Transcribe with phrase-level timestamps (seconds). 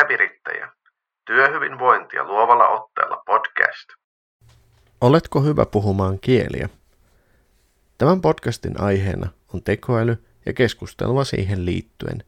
[0.00, 0.68] Vinkkejä virittäjä.
[1.26, 3.88] Työhyvinvointia luovalla otteella podcast.
[5.00, 6.68] Oletko hyvä puhumaan kieliä?
[7.98, 12.24] Tämän podcastin aiheena on tekoäly ja keskustelua siihen liittyen.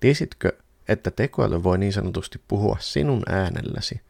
[0.00, 0.52] Tiesitkö,
[0.88, 4.00] että tekoäly voi niin sanotusti puhua sinun äänelläsi?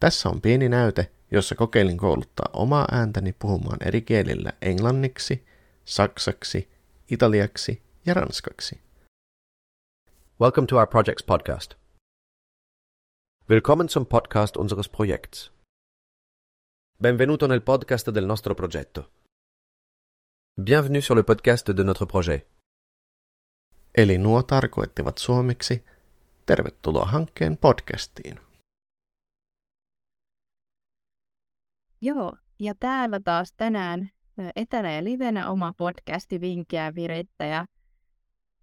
[0.00, 5.46] Tässä on pieni näyte, jossa kokeilin kouluttaa omaa ääntäni puhumaan eri kielillä englanniksi,
[5.84, 6.68] saksaksi,
[7.10, 8.89] italiaksi ja ranskaksi.
[10.40, 11.74] Welcome to our project's podcast.
[13.48, 15.52] Willkommen zum Podcast unseres Projekts.
[17.02, 19.10] Benvenuto nel podcast del nostro progetto.
[20.62, 22.46] Bienvenue sur le podcast de notre projet.
[23.94, 25.84] Eli nuo tarkoittivat suomeksi
[26.46, 28.40] tervetuloa hankkeen podcastiin.
[32.00, 34.10] Joo, ja täällä taas tänään
[34.56, 37.64] etänä ja livenä oma podcasti Vinkkiä virittäjä.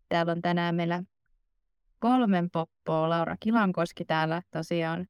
[0.09, 1.03] Täällä on tänään meillä
[1.99, 3.09] kolmen poppoa.
[3.09, 5.07] Laura Kilankoski täällä tosiaan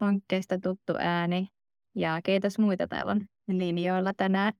[0.00, 1.48] hankkeesta tuttu ääni.
[1.94, 4.52] Ja keitäs muita täällä on linjoilla tänään?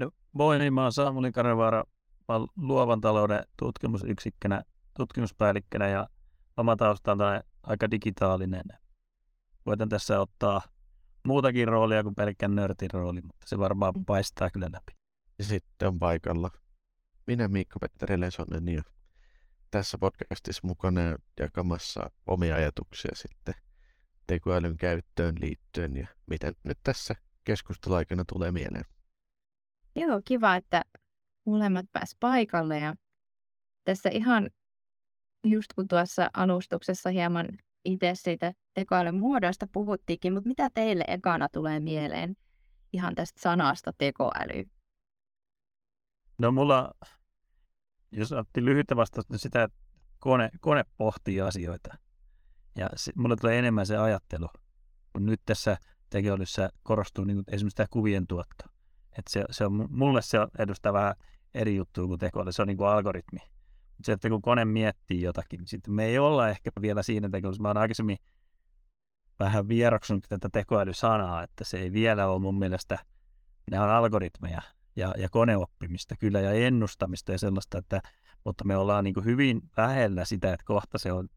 [0.00, 1.84] No, moi, niin mä oon Samuli Karevaara.
[2.28, 4.62] Mä oon luovan talouden tutkimusyksikkönä,
[4.96, 6.08] tutkimuspäällikkönä ja
[6.56, 8.64] oma taustalta aika digitaalinen.
[9.66, 10.62] Voitan tässä ottaa
[11.26, 14.04] muutakin roolia kuin pelkkän nörtin rooli, mutta se varmaan mm.
[14.04, 14.92] paistaa kyllä läpi.
[15.38, 16.50] Ja sitten on paikalla
[17.26, 18.82] minä Miikka-Petteri Lesonen ja
[19.72, 21.00] tässä podcastissa mukana
[21.40, 23.54] jakamassa omia ajatuksia sitten
[24.26, 27.14] tekoälyn käyttöön liittyen ja miten nyt tässä
[27.44, 28.84] keskusteluaikana tulee mieleen.
[29.96, 30.82] Joo, kiva, että
[31.46, 32.94] molemmat pääs paikalle ja
[33.84, 34.50] tässä ihan
[35.44, 37.48] just kun tuossa alustuksessa hieman
[37.84, 42.36] itse siitä tekoälyn muodoista puhuttiinkin, mutta mitä teille ekana tulee mieleen
[42.92, 44.64] ihan tästä sanasta tekoäly?
[46.38, 46.94] No mulla,
[48.12, 49.68] jos otti lyhyttä vastausta, niin sitä,
[50.18, 51.98] kone, kone pohtii asioita.
[52.76, 54.48] Ja se, mulle tulee enemmän se ajattelu,
[55.12, 55.76] kun nyt tässä
[56.10, 58.64] tekoälyssä korostuu niin esimerkiksi tämä kuvien tuotto.
[59.18, 61.14] Että se, se on, mulle se edustaa vähän
[61.54, 63.40] eri juttu kuin tekoäly, se on niin kuin algoritmi
[64.04, 67.62] se, että kun kone miettii jotakin, niin sitten me ei olla ehkä vielä siinä tekoälyssä.
[67.62, 68.18] Mä oon aikaisemmin
[69.38, 72.98] vähän vieroksunut tätä tekoälysanaa, että se ei vielä ole mun mielestä,
[73.70, 74.62] ne on algoritmeja
[74.96, 78.00] ja, ja koneoppimista kyllä ja ennustamista ja sellaista, että,
[78.44, 81.28] mutta me ollaan niin hyvin lähellä sitä, että kohta se on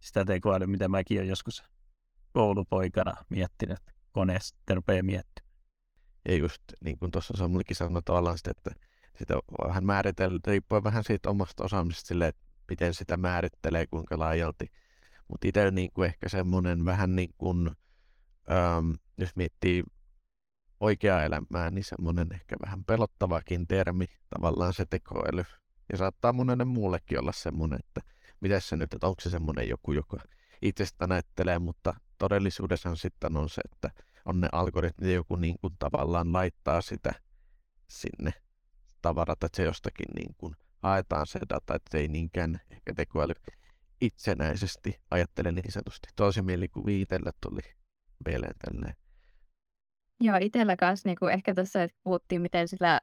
[0.00, 1.64] sitä tekoälyä, mitä mäkin olen joskus
[2.32, 5.52] koulupoikana miettinyt, että kone sitten rupeaa miettimään.
[6.28, 8.70] Ja just niin kuin tuossa Samulikin sanoi tavallaan sitä, että
[9.18, 9.34] sitä
[9.68, 14.70] vähän määritellä, riippuen vähän siitä omasta osaamisesta sille, että miten sitä määrittelee, kuinka laajalti.
[15.28, 17.70] Mutta itse niin kuin ehkä semmoinen vähän niin kuin,
[18.50, 19.84] ähm, jos miettii
[20.80, 25.44] oikeaa elämää, niin semmoinen ehkä vähän pelottavakin termi, tavallaan se tekoäly.
[25.92, 28.00] Ja saattaa monelle muullekin olla semmoinen, että
[28.40, 30.16] miten se nyt, että onko se semmoinen joku, joka
[30.62, 33.90] itsestä näyttelee, mutta todellisuudessa sitten on se, että
[34.24, 37.12] on ne algoritmit, joku niin kuin tavallaan laittaa sitä
[37.88, 38.32] sinne
[39.02, 43.34] tavarat, että se jostakin niin kuin haetaan se data, että se ei niinkään ehkä tekoäly
[44.00, 46.08] itsenäisesti ajattele niin sanotusti.
[46.16, 47.60] Tosi mielikuvi itselle tuli
[48.26, 48.94] mieleen tälleen.
[50.20, 53.00] Joo, itsellä kanssa kuin ehkä tässä puhuttiin, miten sillä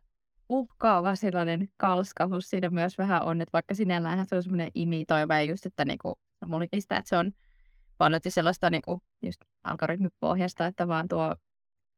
[0.49, 5.43] uhkaava sellainen kalskavus siinä myös vähän on, että vaikka sinällään se on semmoinen imitoiva ja
[5.43, 7.31] just, että niin kuin, no sitä, että se on
[7.97, 11.35] paljon sellaista niin kuin, just algoritmipohjasta, että vaan tuo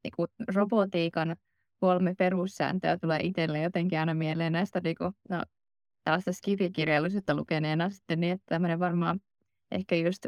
[0.04, 1.36] niin kuin robotiikan
[1.80, 5.44] kolme perussääntöä tulee itselle jotenkin aina mieleen näistä niin kuin, no,
[6.04, 9.20] tällaista skifikirjallisuutta lukeneena sitten niin, että tämmöinen varmaan
[9.72, 10.26] ehkä just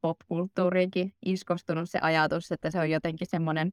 [0.00, 3.70] popkulttuuriinkin iskostunut se ajatus, että se on jotenkin semmoinen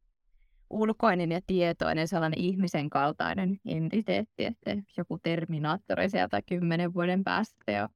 [0.69, 7.87] ulkoinen ja tietoinen sellainen ihmisen kaltainen entiteetti, että joku terminaattori sieltä kymmenen vuoden päästä jo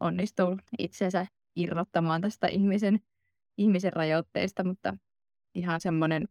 [0.00, 1.26] onnistuu itsensä
[1.56, 3.00] irrottamaan tästä ihmisen,
[3.58, 4.96] ihmisen rajoitteista, mutta
[5.54, 6.28] ihan semmoinen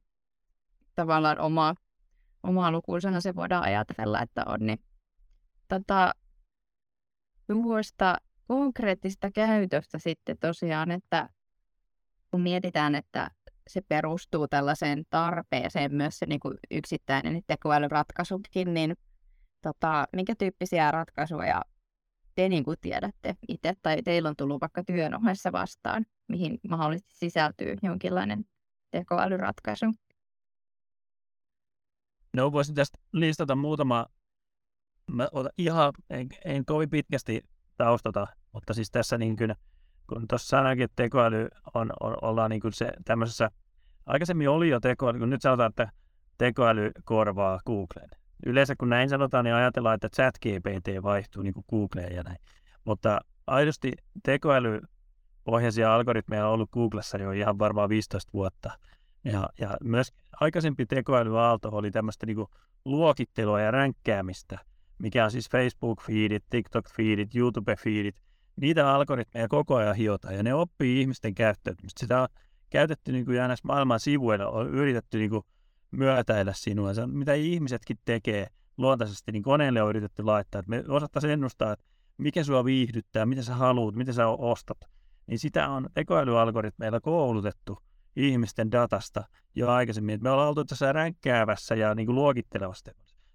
[0.96, 1.76] tavallaan oma
[2.44, 4.60] omaa lukuisena se voidaan ajatella, että on.
[4.60, 4.80] Niin,
[5.68, 6.12] tota,
[7.48, 8.18] tuosta
[8.48, 11.30] konkreettista käytöstä sitten tosiaan, että
[12.32, 13.32] kun mietitään, että
[13.70, 18.96] se perustuu tällaiseen tarpeeseen myös se niin kuin yksittäinen tekoälyratkaisukin, niin
[19.62, 21.62] tota, minkä tyyppisiä ratkaisuja
[22.36, 27.16] te niin kuin tiedätte itse tai teillä on tullut vaikka työn ohessa vastaan, mihin mahdollisesti
[27.16, 28.46] sisältyy jonkinlainen
[28.92, 29.86] tekoälyratkaisu?
[32.34, 34.06] No voisin tästä listata muutama,
[35.12, 35.28] mä
[35.58, 37.42] ihan, en, en kovin pitkästi
[37.78, 39.56] taustata, mutta siis tässä niin kuin,
[40.08, 43.52] kun tuossa sanoinkin, että tekoäly on, on, ollaan niin kuin se tämmöisessä,
[44.06, 45.92] aikaisemmin oli jo tekoäly, kun nyt sanotaan, että
[46.38, 48.10] tekoäly korvaa Googlen.
[48.46, 52.38] Yleensä kun näin sanotaan, niin ajatellaan, että chat GPT vaihtuu niin kuin Googleen ja näin.
[52.86, 53.92] Mutta aidosti
[54.24, 58.72] tekoälypohjaisia algoritmeja on ollut Googlessa jo ihan varmaan 15 vuotta.
[59.24, 62.38] Ja, ja myös aikaisempi tekoälyaalto oli tämmöistä niin
[62.86, 64.60] luokittelua ja ränkkäämistä,
[64.98, 68.16] mikä on siis Facebook-feedit, TikTok-feedit, YouTube-feedit.
[68.62, 72.00] Niitä algoritmeja koko ajan hiotaan ja ne oppii ihmisten käyttäytymistä.
[72.00, 72.28] Sitä on
[72.70, 75.44] käytetty niin kuin näissä maailman sivuilla, on yritetty niin kuin
[75.92, 76.94] myötäillä sinua.
[76.94, 78.48] Se on, mitä ihmisetkin tekee
[78.78, 80.60] luontaisesti, niin koneelle on yritetty laittaa.
[80.60, 81.86] Että me osattaisiin ennustaa, että
[82.18, 84.78] mikä sua viihdyttää, mitä sä haluat, mitä sä ostat.
[85.28, 87.78] Niin sitä on tekoälyalgoritmeilla koulutettu
[88.16, 89.24] ihmisten datasta
[89.56, 90.24] jo aikaisemmin.
[90.24, 92.92] me ollaan oltu tässä ränkkäävässä ja niin kuin luokittelevassa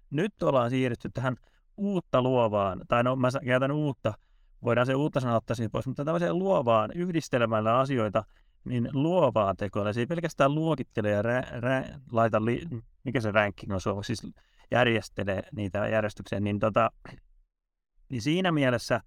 [0.09, 1.35] Nyt ollaan siirrytty tähän
[1.77, 4.13] uutta luovaan, tai no mä käytän uutta,
[4.63, 8.23] voidaan se uutta sanoa ottaa pois, mutta tämmöiseen luovaan yhdistelemällä asioita,
[8.63, 9.93] niin luovaa tekoa.
[9.93, 12.67] Se ei pelkästään luokittele ja rä, rä, laita, li,
[13.03, 14.33] mikä se ranking on suomeksi, siis
[14.71, 16.91] järjestele niitä järjestykseen, niin, tota,
[18.09, 19.01] niin siinä mielessä,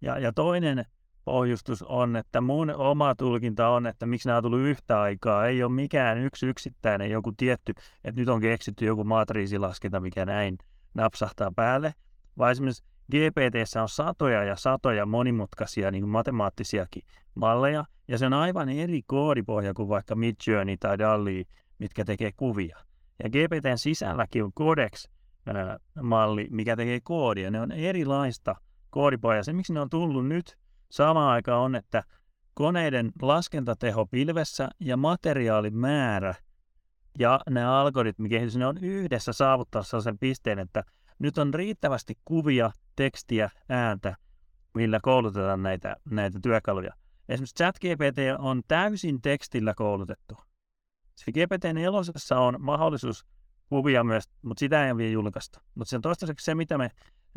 [0.00, 0.84] ja, ja toinen
[1.24, 5.46] pohjustus on, että mun oma tulkinta on, että miksi nämä on tullut yhtä aikaa.
[5.46, 7.72] Ei ole mikään yksi yksittäinen joku tietty,
[8.04, 10.58] että nyt on keksitty joku matriisilaskenta, mikä näin
[10.94, 11.94] napsahtaa päälle,
[12.38, 12.84] vaan esimerkiksi
[13.16, 17.02] GPT on satoja ja satoja monimutkaisia niin matemaattisiakin
[17.34, 21.44] malleja, ja se on aivan eri koodipohja kuin vaikka Midjourney tai DALI,
[21.78, 22.78] mitkä tekee kuvia.
[23.22, 27.50] Ja GPTn sisälläkin on Codex-malli, mikä tekee koodia.
[27.50, 28.56] Ne on erilaista
[28.90, 29.42] koodipohjaa.
[29.42, 30.58] Se, miksi ne on tullut nyt
[30.90, 32.02] samaan aikaan on, että
[32.54, 36.34] koneiden laskentateho pilvessä ja materiaalimäärä
[37.18, 40.84] ja ne algoritmikehitys, ne on yhdessä saavuttaa sellaisen pisteen, että
[41.18, 44.16] nyt on riittävästi kuvia, tekstiä, ääntä,
[44.74, 46.94] millä koulutetaan näitä, näitä työkaluja.
[47.28, 50.36] Esimerkiksi ChatGPT on täysin tekstillä koulutettu.
[51.14, 51.90] Se GPT 4
[52.30, 53.26] on mahdollisuus
[53.68, 55.60] kuvia myös, mutta sitä ei ole vielä julkaista.
[55.74, 56.90] Mutta se on toistaiseksi se, mitä me,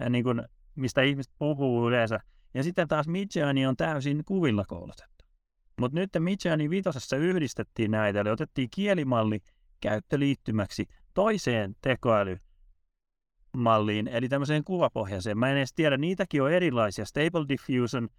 [0.10, 0.44] niin kuin,
[0.76, 2.20] mistä ihmiset puhuu yleensä.
[2.54, 5.26] Ja sitten taas Midjourney on täysin kuvilla koulutettu.
[5.80, 9.40] Mutta nyt Midjourney vitosessa yhdistettiin näitä, eli otettiin kielimalli
[9.82, 12.38] käyttöliittymäksi toiseen tekoäly
[13.60, 15.38] malliin, eli tämmöiseen kuvapohjaiseen.
[15.38, 17.06] Mä en edes tiedä, niitäkin on erilaisia.
[17.06, 18.10] Stable Diffusion,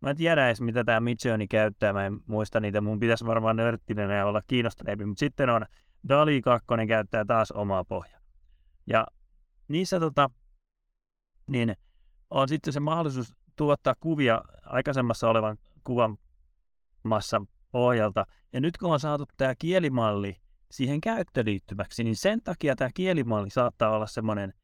[0.00, 3.56] mä en tiedä edes, mitä tämä Midjourney käyttää, mä en muista niitä, mun pitäisi varmaan
[3.56, 5.66] nörttinen ja olla kiinnostuneempi, mutta sitten on
[6.08, 8.20] DALI 2 käyttää taas omaa pohjaa.
[8.86, 9.06] Ja
[9.68, 10.30] niissä tota,
[11.46, 11.76] niin
[12.30, 16.18] on sitten se mahdollisuus tuottaa kuvia aikaisemmassa olevan kuvan
[17.02, 18.26] massan pohjalta.
[18.52, 20.36] Ja nyt kun on saatu tämä kielimalli
[20.70, 24.54] siihen käyttöliittymäksi, niin sen takia tämä kielimalli saattaa olla semmoinen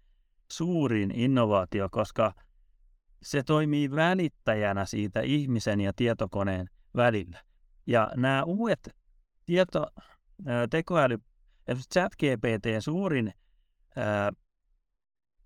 [0.53, 2.35] suurin innovaatio, koska
[3.23, 7.39] se toimii välittäjänä siitä ihmisen ja tietokoneen välillä.
[7.87, 8.97] Ja nämä uudet
[9.47, 9.87] tieto,
[10.71, 11.19] tekoäly,
[11.93, 13.33] ChatGPT suurin
[13.97, 14.33] ää,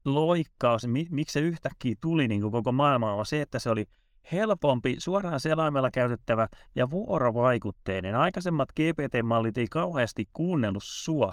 [0.05, 3.87] loikkaus, miksi se yhtäkkiä tuli niin kuin koko maailmaan, on se, että se oli
[4.33, 8.15] helpompi, suoraan selaimella käytettävä ja vuorovaikutteinen.
[8.15, 11.32] Aikaisemmat GPT-mallit ei kauheasti kuunnellut sua.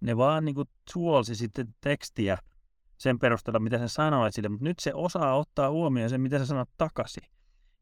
[0.00, 2.38] Ne vaan niin kuin suolsi sitten tekstiä
[3.00, 6.46] sen perusteella, mitä sä sanoit sille, mutta nyt se osaa ottaa huomioon sen, mitä sä
[6.46, 7.22] sanot takaisin.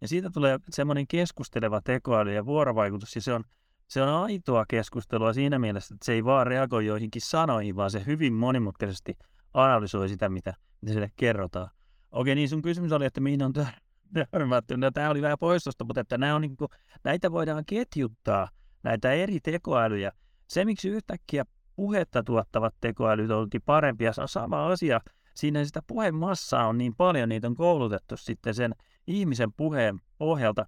[0.01, 3.45] Ja siitä tulee semmoinen keskusteleva tekoäly ja vuorovaikutus, ja se on,
[3.89, 8.07] se on aitoa keskustelua siinä mielessä, että se ei vaan reagoi joihinkin sanoihin, vaan se
[8.07, 9.19] hyvin monimutkaisesti
[9.55, 11.71] analysoi sitä, mitä, mitä sille kerrotaan.
[12.13, 13.53] Okei, niin sun kysymys oli, että mihin on
[14.31, 14.77] törmätty.
[14.77, 16.69] No, tämä oli vähän poistosta, mutta että nämä on niin kuin,
[17.05, 18.49] näitä voidaan ketjuttaa,
[18.83, 20.13] näitä eri tekoälyjä.
[20.49, 21.45] Se, miksi yhtäkkiä
[21.79, 25.01] puhetta tuottavat tekoälyt onkin parempia, se on sama asia.
[25.35, 28.75] Siinä sitä puhemassaa on niin paljon, niitä on koulutettu sitten sen
[29.07, 30.67] ihmisen puheen pohjalta.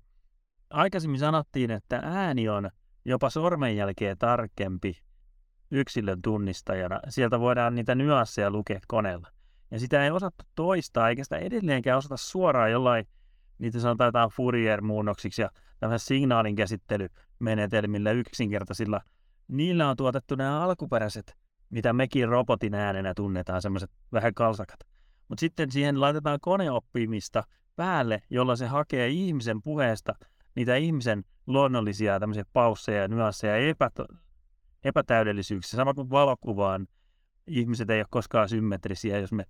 [0.71, 2.71] Aikaisemmin sanottiin, että ääni on
[3.05, 4.99] jopa sormenjälkeen tarkempi
[5.71, 7.01] yksilön tunnistajana.
[7.09, 9.29] Sieltä voidaan niitä nyansseja lukea koneella.
[9.71, 13.09] Ja sitä ei osattu toistaa, eikä sitä edelleenkään osata suoraan jollain,
[13.59, 15.51] niitä sanotaan Fourier-muunnoksiksi ja
[15.81, 19.01] tämmöisen signaalin käsittelymenetelmillä yksinkertaisilla.
[19.51, 21.37] Niillä on tuotettu nämä alkuperäiset,
[21.71, 24.81] mitä mekin robotin äänenä tunnetaan, semmoiset vähän kalsakat.
[25.29, 27.43] Mutta sitten siihen laitetaan koneoppimista
[27.77, 30.15] päälle, jolla se hakee ihmisen puheesta
[30.55, 34.17] niitä ihmisen luonnollisia tämmöisiä pausseja, nyansseja, epät-
[34.85, 35.77] epätäydellisyyksiä.
[35.77, 36.87] Sama kuin valokuvaan
[37.47, 39.19] ihmiset ei ole koskaan symmetrisiä.
[39.19, 39.45] Jos me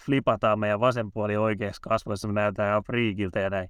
[0.00, 3.68] flipataan meidän vasen puoli oikeaksi kasvoissa, me näytetään ihan friikiltä ja näin.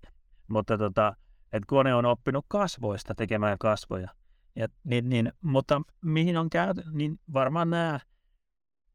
[0.48, 1.16] Mutta tota,
[1.52, 4.08] että kone on oppinut kasvoista tekemään kasvoja.
[4.56, 8.00] Ja, niin, niin, mutta mihin on käyty, niin varmaan nämä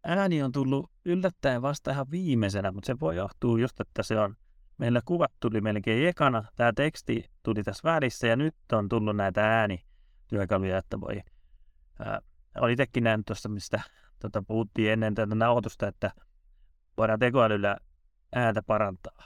[0.03, 4.35] ääni on tullut yllättäen vasta ihan viimeisenä, mutta se voi johtua just, että se on,
[4.77, 9.59] meillä kuvat tuli melkein ekana, tämä teksti tuli tässä välissä ja nyt on tullut näitä
[9.59, 11.21] äänityökaluja, että voi
[11.99, 12.21] Ää,
[12.57, 13.81] oli itsekin nähnyt tuossa, mistä
[14.19, 16.11] tota, puhuttiin ennen tätä nauhoitusta, että
[16.97, 17.77] voidaan tekoälyllä
[18.35, 19.23] ääntä parantaa.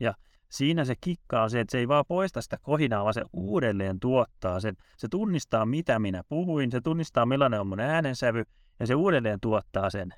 [0.00, 0.14] Ja
[0.50, 4.00] siinä se kikka on se, että se ei vaan poista sitä kohinaa, vaan se uudelleen
[4.00, 4.76] tuottaa sen.
[4.96, 8.44] Se tunnistaa, mitä minä puhuin, se tunnistaa, millainen on mun äänensävy,
[8.80, 10.14] ja se uudelleen tuottaa sen.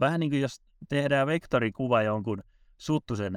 [0.00, 2.42] Vähän niin kuin jos tehdään vektorikuva jonkun
[2.78, 3.36] suttusen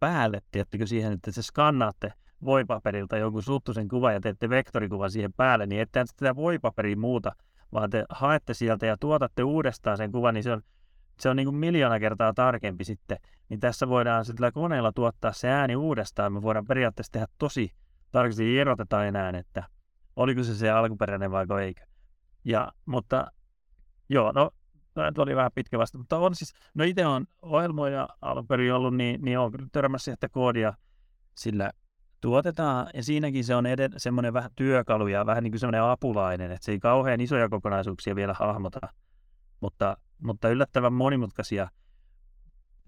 [0.00, 2.12] päälle, tiettikö siihen, että se skannaatte
[2.44, 7.32] voipaperilta jonkun suttusen kuvan ja teette vektorikuvan siihen päälle, niin ette sitä voipaperia muuta,
[7.72, 10.62] vaan te haette sieltä ja tuotatte uudestaan sen kuvan, niin se on,
[11.20, 13.18] se on niin kuin miljoona kertaa tarkempi sitten.
[13.48, 16.32] Niin tässä voidaan sillä koneella tuottaa se ääni uudestaan.
[16.32, 17.72] Me voidaan periaatteessa tehdä tosi
[18.12, 19.64] tarkasti erotetaan enää, että
[20.16, 21.84] oliko se se alkuperäinen vai eikö.
[22.44, 23.26] Ja, mutta
[24.08, 24.50] joo, no
[24.94, 28.96] Tämä oli vähän pitkä vasta, mutta on siis, no itse on ohjelmoija alun perin ollut,
[28.96, 30.72] niin, niin on törmässä että koodia
[31.34, 31.70] sillä
[32.20, 36.50] tuotetaan, ja siinäkin se on eden, semmoinen vähän työkalu ja vähän niin kuin semmoinen apulainen,
[36.50, 38.80] että se ei kauhean isoja kokonaisuuksia vielä hahmota,
[39.60, 41.68] mutta, mutta yllättävän monimutkaisia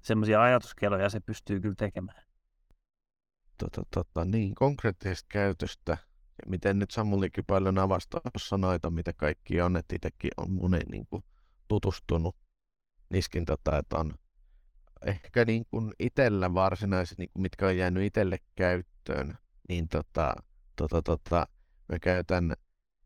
[0.03, 2.23] semmoisia ajatuskeloja se pystyy kyllä tekemään.
[3.59, 8.21] Tota, tota, niin, konkreettisesta käytöstä, ja miten nyt Samulikin paljon avastaa
[8.59, 11.25] noita, mitä kaikki on, että itsekin on monen niin kuin,
[11.69, 12.37] tutustunut
[13.11, 14.15] niskin, tota, että on
[15.07, 20.35] ehkä niin kuin itsellä varsinaiset, niin kuin mitkä on jäänyt itselle käyttöön, niin tota,
[20.77, 21.47] tota, tota,
[21.89, 22.55] mä käytän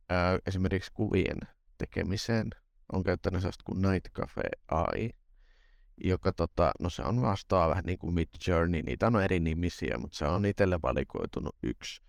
[0.08, 1.38] ää, esimerkiksi kuvien
[1.78, 2.50] tekemiseen.
[2.92, 5.10] On käyttänyt sellaista kuin Night Cafe AI,
[6.04, 9.98] joka tota, no se on vastaa vähän niin kuin Mid Journey, niitä on eri nimisiä,
[9.98, 12.02] mutta se on itselle valikoitunut yksi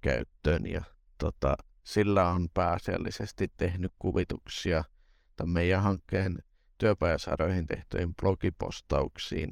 [0.00, 0.82] käyttöön ja
[1.18, 4.84] tota, sillä on pääasiallisesti tehnyt kuvituksia–
[5.40, 6.38] tämän meidän hankkeen
[6.78, 9.50] työpajasarjoihin tehtyihin blogipostauksiin,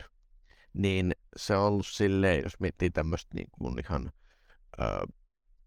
[0.73, 4.13] niin se on ollut silleen, jos miettii tämmöistä niin kuin ihan
[4.81, 4.85] ö,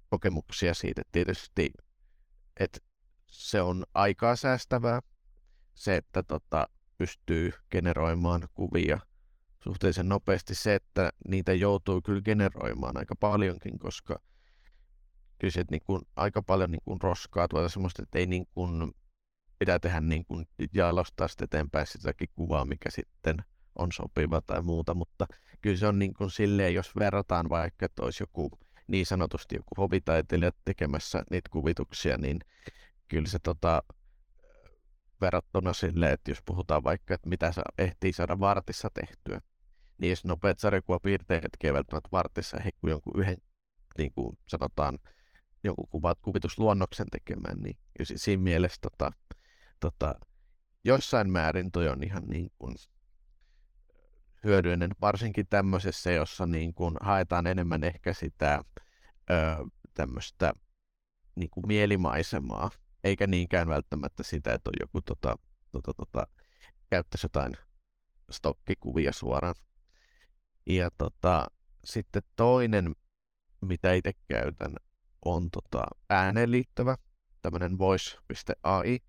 [0.10, 1.72] kokemuksia siitä, että tietysti,
[2.60, 2.80] että
[3.32, 5.02] se on aikaa säästävää,
[5.74, 9.00] se, että tota, pystyy generoimaan kuvia
[9.64, 14.20] suhteellisen nopeasti, se, että niitä joutuu kyllä generoimaan aika paljonkin, koska
[15.40, 18.94] kyllä se niin kuin, aika paljon niin kuin roskaa tuota semmoista, että ei niin kuin,
[19.60, 23.38] pitää tehdä niin kuin jalostaa sitten eteenpäin sitäkin kuvaa, mikä sitten
[23.76, 25.26] on sopiva tai muuta, mutta
[25.62, 28.52] kyllä se on niin kuin silleen, jos verrataan vaikka, että olisi joku
[28.88, 32.40] niin sanotusti joku hobitaiteilija tekemässä niitä kuvituksia, niin
[33.12, 33.84] kyllä se tota,
[35.22, 39.42] verrattuna silleen, että jos puhutaan vaikka, että mitä se ehtii saada vartissa tehtyä,
[39.98, 43.38] niin jos nopeat sarjakuvapiirteet välttämättä vartissa ehdi kuin jonkun yhden,
[43.98, 45.00] niin kuin sanotaan,
[45.64, 49.12] jonkun kuvat, kuvitusluonnoksen tekemään, niin siinä mielessä tota,
[49.80, 50.16] tota,
[50.84, 52.76] jossain määrin toi on ihan niin kuin
[54.44, 58.64] hyödyllinen, varsinkin tämmöisessä, jossa niin kuin haetaan enemmän ehkä sitä
[59.32, 59.34] ö,
[59.94, 60.54] tämmöistä
[61.36, 62.72] niin kuin mielimaisemaa,
[63.04, 65.36] eikä niinkään välttämättä sitä, että on joku tota,
[65.72, 66.28] tota, tota,
[66.90, 67.54] käyttäisi jotain
[68.32, 69.56] stokkikuvia suoraan.
[70.66, 71.48] Ja tota,
[71.84, 72.96] sitten toinen,
[73.62, 74.76] mitä itse käytän,
[75.26, 76.98] on tota, ääneen liittyvä,
[77.42, 79.00] tämmöinen voice.ai,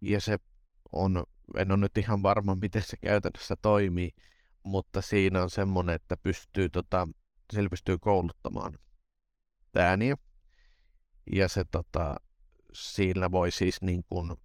[0.00, 0.38] ja se
[0.92, 1.24] on,
[1.56, 4.10] en ole nyt ihan varma, miten se käytännössä toimii,
[4.62, 7.08] mutta siinä on semmoinen, että pystyy, tota,
[7.52, 8.78] sillä pystyy kouluttamaan
[9.76, 10.16] ääniä.
[11.32, 12.16] Ja se tota,
[12.72, 14.36] siinä voi siis niin kuin,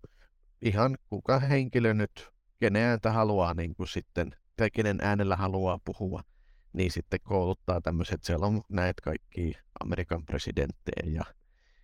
[0.61, 2.29] ihan kuka henkilö nyt,
[2.59, 6.21] kenen ääntä haluaa niin kuin sitten, tai kenen äänellä haluaa puhua,
[6.73, 9.53] niin sitten kouluttaa tämmöiset, siellä on näet kaikki
[9.83, 11.23] Amerikan presidenttejä ja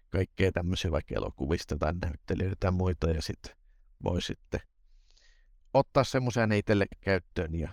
[0.09, 3.55] kaikkea tämmöisiä vaikka elokuvista tai näyttelijöitä tai muita, ja sitten
[4.03, 4.59] voi sitten
[5.73, 7.69] ottaa semmoisen itselle käyttöön ja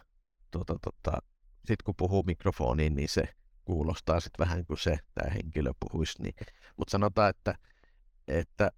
[0.51, 1.19] tota, tota,
[1.57, 3.23] sitten kun puhuu mikrofoniin, niin se
[3.65, 6.23] kuulostaa sitten vähän kuin se tämä henkilö puhuisi.
[6.23, 6.35] Niin.
[6.77, 7.55] Mutta sanotaan, että,
[8.29, 8.71] että,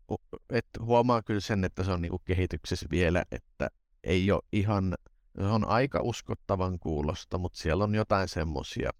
[0.50, 3.69] että huomaa kyllä sen, että se on niinku kehityksessä vielä, että
[4.04, 4.95] ei ole ihan,
[5.37, 8.90] se on aika uskottavan kuulosta, mutta siellä on jotain semmoisia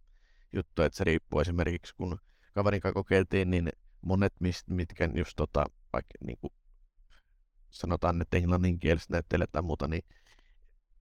[0.53, 2.19] juttuja, että se riippuu esimerkiksi, kun
[2.53, 3.69] kaverin kokeiltiin, niin
[4.03, 4.35] monet,
[4.67, 6.53] mitkä just tota, vaikka kuin
[7.71, 10.03] sanotaan, että englanninkieliset näyttelijät tai muuta, niin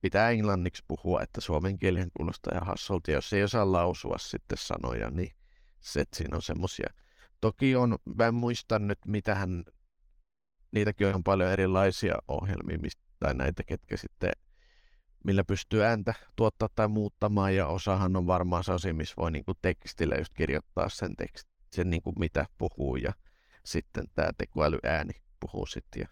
[0.00, 3.10] pitää englanniksi puhua, että suomen kielen kuulostaa ihan hassulta.
[3.10, 5.32] Jos ei osaa lausua sitten sanoja, niin
[5.80, 6.90] se, että siinä on semmoisia.
[7.40, 9.64] Toki on, mä en muista nyt mitähän,
[10.72, 14.32] niitäkin on paljon erilaisia ohjelmia, mistä, tai näitä, ketkä sitten,
[15.24, 19.58] millä pystyy ääntä tuottaa tai muuttamaan, ja osahan on varmaan sellaisia, missä voi niin kuin
[19.62, 23.12] tekstillä just kirjoittaa sen tekstin, sen niin kuin mitä puhuu, ja
[23.64, 26.08] sitten tämä tekoälyääni puhuu sitten, ja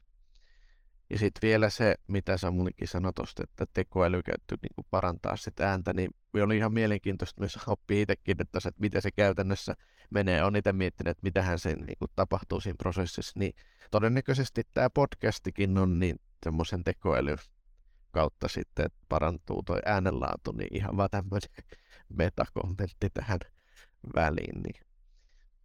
[1.10, 5.92] Ja sitten vielä se, mitä Samulikin sanoi tuosta, että tekoäly käyttö niin parantaa sitä ääntä,
[5.92, 6.10] niin
[6.42, 9.74] oli ihan mielenkiintoista myös oppia itsekin, että, että miten se käytännössä
[10.10, 10.44] menee.
[10.44, 13.38] Olen itse miettinyt, että mitähän se niin kuin tapahtuu siinä prosessissa.
[13.38, 13.52] Niin
[13.90, 17.36] todennäköisesti tämä podcastikin on niin semmoisen tekoäly
[18.10, 21.50] kautta sitten että parantuu tuo äänenlaatu, niin ihan vaan tämmöinen
[22.18, 23.38] metakommentti tähän
[24.14, 24.62] väliin.
[24.62, 24.86] Niin.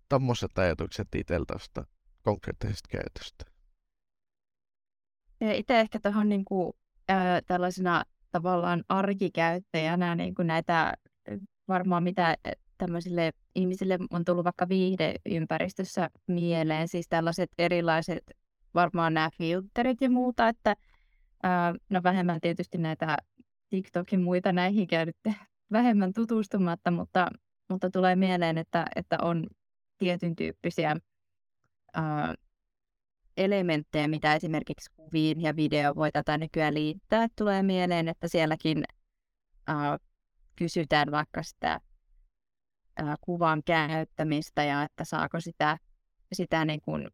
[0.09, 1.07] Tuommoiset ajatukset
[1.47, 1.85] tuosta
[2.21, 3.52] konkreettisesta käytöstä.
[5.51, 6.73] Itse ehkä tuohon niin kuin,
[7.11, 10.93] äh, tällaisena tavallaan arkikäyttäjänä niin kuin näitä
[11.67, 12.37] varmaan mitä
[12.77, 18.23] tämmöisille ihmisille on tullut vaikka viihdeympäristössä mieleen, siis tällaiset erilaiset
[18.73, 20.75] varmaan nämä filterit ja muuta, että
[21.43, 23.17] ää, no vähemmän tietysti näitä
[23.69, 25.17] TikTokin muita näihin käynyt
[25.71, 27.27] vähemmän tutustumatta, mutta,
[27.69, 29.47] mutta tulee mieleen, että, että on
[29.97, 30.95] tietyn tyyppisiä
[31.93, 32.33] ää,
[33.37, 37.27] elementtejä, mitä esimerkiksi kuviin ja video voi tätä nykyään liittää.
[37.37, 38.83] Tulee mieleen, että sielläkin
[39.67, 39.97] ää,
[40.55, 41.79] kysytään vaikka sitä
[42.97, 45.77] ää, kuvan käyttämistä ja että saako sitä,
[46.33, 47.07] sitä niin kuin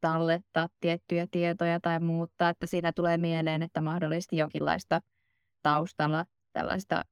[0.00, 5.00] tallettaa tiettyjä tietoja tai muuttaa, että siinä tulee mieleen, että mahdollisesti jonkinlaista
[5.62, 7.02] taustalla tällaista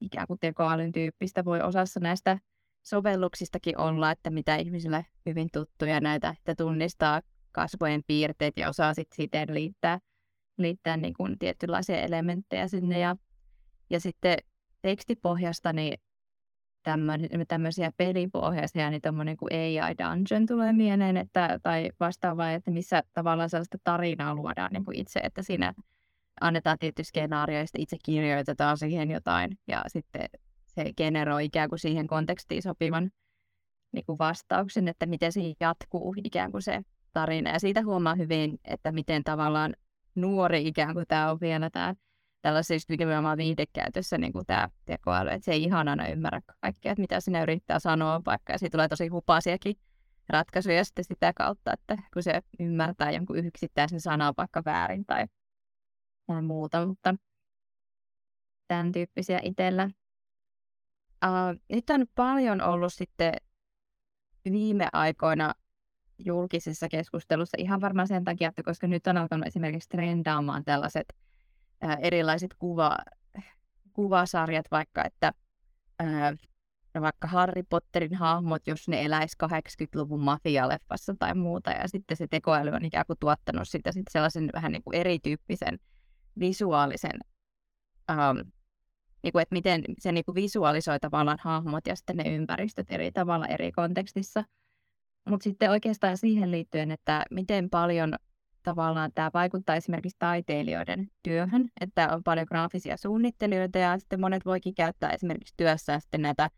[0.00, 2.38] ikään kuin tekoälyn tyyppistä voi osassa näistä
[2.82, 7.20] sovelluksistakin olla, että mitä ihmisille hyvin tuttuja näitä, että tunnistaa
[7.52, 9.98] kasvojen piirteet ja osaa sitten siten liittää,
[10.58, 12.98] liittää niin kuin tietynlaisia elementtejä sinne.
[12.98, 13.16] Ja,
[13.90, 14.36] ja sitten
[14.82, 15.98] tekstipohjasta niin
[17.48, 23.50] tämmöisiä pelipohjaisia, niin tämmöinen kuin AI Dungeon tulee mieleen, että, tai vastaavaa, että missä tavallaan
[23.50, 25.74] sellaista tarinaa luodaan niin kuin itse, että siinä
[26.40, 30.28] annetaan tietty skenaario ja itse kirjoitetaan siihen jotain ja sitten
[30.66, 33.10] se generoi ikään kuin siihen kontekstiin sopivan
[33.92, 37.50] niin kuin vastauksen, että miten se jatkuu ikään kuin se tarina.
[37.50, 39.74] Ja siitä huomaa hyvin, että miten tavallaan
[40.14, 41.94] nuori ikään kuin tämä on vielä tämä
[42.42, 47.00] tällaisessa nimenomaan viihdekäytössä niin kuin tämä tekoäly, että se ei ihan aina ymmärrä kaikkea, että
[47.00, 49.76] mitä sinä yrittää sanoa vaikka, ja siitä tulee tosi hupasiakin
[50.28, 55.26] ratkaisuja sitten sitä kautta, että kun se ymmärtää jonkun yksittäisen sanan vaikka väärin tai,
[56.26, 57.14] tai muuta, mutta
[58.68, 59.90] tämän tyyppisiä itsellä.
[61.24, 63.32] Uh, nyt on paljon ollut sitten
[64.44, 65.54] viime aikoina
[66.24, 71.12] julkisessa keskustelussa ihan varmaan sen takia, että koska nyt on alkanut esimerkiksi trendaamaan tällaiset
[71.80, 72.98] ää, erilaiset kuva,
[73.92, 75.32] kuvasarjat, vaikka että
[75.98, 76.36] ää,
[76.94, 82.26] no vaikka Harry Potterin hahmot, jos ne eläisi 80-luvun mafialeffassa tai muuta, ja sitten se
[82.26, 85.78] tekoäly on ikään kuin tuottanut sitä sitten sellaisen vähän niin kuin erityyppisen
[86.40, 87.20] visuaalisen,
[88.10, 88.38] ähm,
[89.22, 93.12] niin kuin, että miten se niin kuin visualisoi tavallaan hahmot ja sitten ne ympäristöt eri
[93.12, 94.44] tavalla eri kontekstissa.
[95.28, 98.14] Mutta sitten oikeastaan siihen liittyen, että miten paljon
[98.62, 104.74] tavallaan tämä vaikuttaa esimerkiksi taiteilijoiden työhön, että on paljon graafisia suunnittelijoita ja sitten monet voikin
[104.74, 106.50] käyttää esimerkiksi työssään sitten näitä,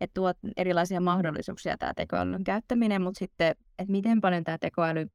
[0.00, 5.06] että tuo erilaisia mahdollisuuksia tämä tekoälyn käyttäminen, mutta sitten, että miten paljon tämä tekoäly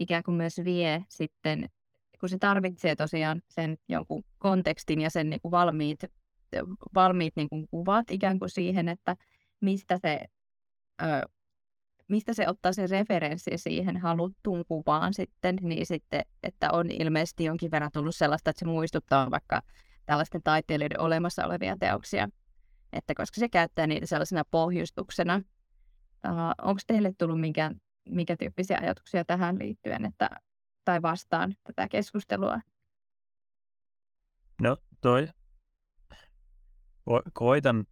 [0.00, 1.68] ikään kuin myös vie sitten,
[2.20, 6.00] kun se tarvitsee tosiaan sen jonkun kontekstin ja sen niin kuin valmiit,
[6.94, 9.16] valmiit niin kuin kuvat ikään kuin siihen, että
[9.60, 10.20] mistä se
[11.02, 11.06] ö,
[12.08, 17.70] mistä se ottaa sen referenssi siihen haluttuun kuvaan sitten, niin sitten, että on ilmeisesti jonkin
[17.70, 19.62] verran tullut sellaista, että se muistuttaa vaikka
[20.06, 22.28] tällaisten taiteilijoiden olemassa olevia teoksia,
[22.92, 25.42] että koska se käyttää niitä sellaisena pohjustuksena.
[26.28, 27.70] Uh, Onko teille tullut minkä,
[28.08, 30.30] minkä tyyppisiä ajatuksia tähän liittyen, että,
[30.84, 32.60] tai vastaan tätä keskustelua?
[34.60, 35.28] No toi,
[37.32, 37.86] koitan,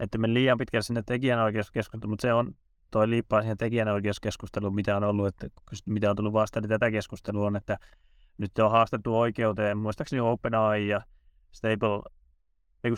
[0.00, 2.54] että me liian pitkälle sinne tekijänoikeuskeskusteluun, mutta se on
[2.90, 5.48] toi liippaa siihen tekijänoikeuskeskusteluun, mitä on ollut, että
[5.86, 7.78] mitä on tullut vastaan, niin tätä keskustelua on, että
[8.38, 11.00] nyt on haastettu oikeuteen, muistaakseni OpenAI ja
[11.52, 12.02] Stable,
[12.84, 12.92] ei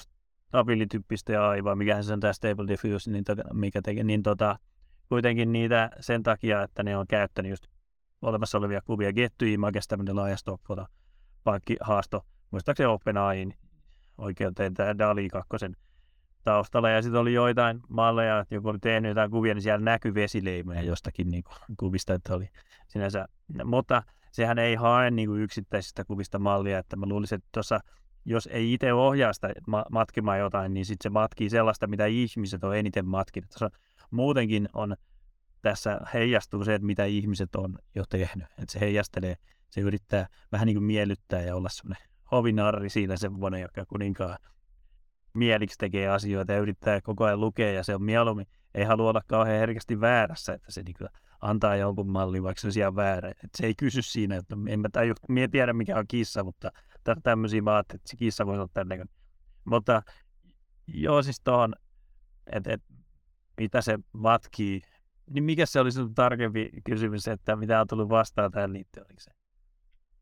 [0.48, 4.58] Stability.ai vai mikä se on tämä Stable Diffusion, niin, tota, mikä teki, niin tota,
[5.08, 7.66] kuitenkin niitä sen takia, että ne on käyttänyt just
[8.22, 9.12] olemassa olevia kuvia.
[9.12, 10.86] Getty Images, tämmöinen laaja stockfoto
[11.80, 13.54] haasto, muistaakseni OpenAIin
[14.18, 15.48] oikeuteen tämä DALI 2
[16.44, 16.90] taustalla.
[16.90, 21.30] Ja sitten oli joitain malleja, joku oli tehnyt jotain kuvia, niin siellä näkyi vesileimoja jostakin
[21.30, 22.48] niin kuin, kuvista, että oli
[22.88, 23.26] sinänsä.
[23.64, 24.02] Mutta
[24.32, 27.80] sehän ei hae niin kuin yksittäisistä kuvista mallia, että mä luulisin, että tuossa
[28.24, 29.52] jos ei itse ohjaa sitä
[29.90, 33.50] matkimaan jotain, niin sitten se matkii sellaista, mitä ihmiset on eniten matkinut.
[33.50, 33.78] Tuossa
[34.10, 34.96] muutenkin on,
[35.62, 38.46] tässä heijastuu se, että mitä ihmiset on jo tehnyt.
[38.58, 39.36] Että se heijastelee,
[39.70, 44.38] se yrittää vähän niin kuin miellyttää ja olla semmoinen hovinarri siinä semmoinen, joka kuninkaan
[45.34, 49.22] mieliksi tekee asioita ja yrittää koko ajan lukea ja se on mieluummin, ei halua olla
[49.26, 51.08] kauhean herkästi väärässä, että se niin
[51.40, 53.28] antaa jonkun mallin, vaikka se on ihan väärä.
[53.28, 56.72] Et se ei kysy siinä, että en mä, taju, en tiedä mikä on kissa, mutta
[57.22, 59.04] tämmöisiä mä että se kissa voisi olla tänne.
[59.64, 60.02] Mutta
[60.86, 61.74] joo, siis tuohon,
[62.52, 62.82] että et,
[63.60, 64.80] mitä se matkii,
[65.30, 69.06] niin mikä se olisi tarkempi kysymys, että mitä on tullut vastaan tähän liittyen?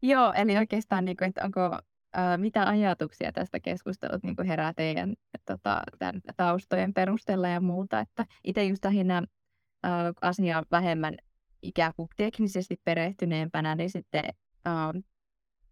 [0.03, 1.79] Joo, eli oikeastaan, niin kuin, että onko
[2.13, 5.15] ää, mitä ajatuksia tästä keskustelut niin herää teidän
[5.47, 8.01] tota, tämän taustojen perusteella ja muuta.
[8.01, 9.23] Että itse just lähinnä
[9.83, 11.15] ää, asiaan vähemmän
[11.63, 14.25] ikään kuin teknisesti perehtyneempänä, niin sitten
[14.65, 14.93] ää,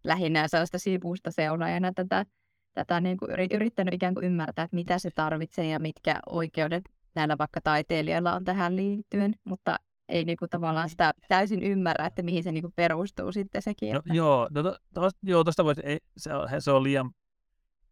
[0.03, 2.25] lähinnä sellaista sivusta seuraajana tätä,
[2.73, 6.83] tätä niin kuin yrittänyt ikään kuin ymmärtää, että mitä se tarvitsee ja mitkä oikeudet
[7.15, 9.77] näillä vaikka taiteilijoilla on tähän liittyen, mutta
[10.09, 13.93] ei niinku tavallaan sitä täysin ymmärrä, että mihin se niinku perustuu sitten sekin.
[13.93, 17.11] No, joo, no, to, to, joo, tosta voisi, ei, se, on, se on liian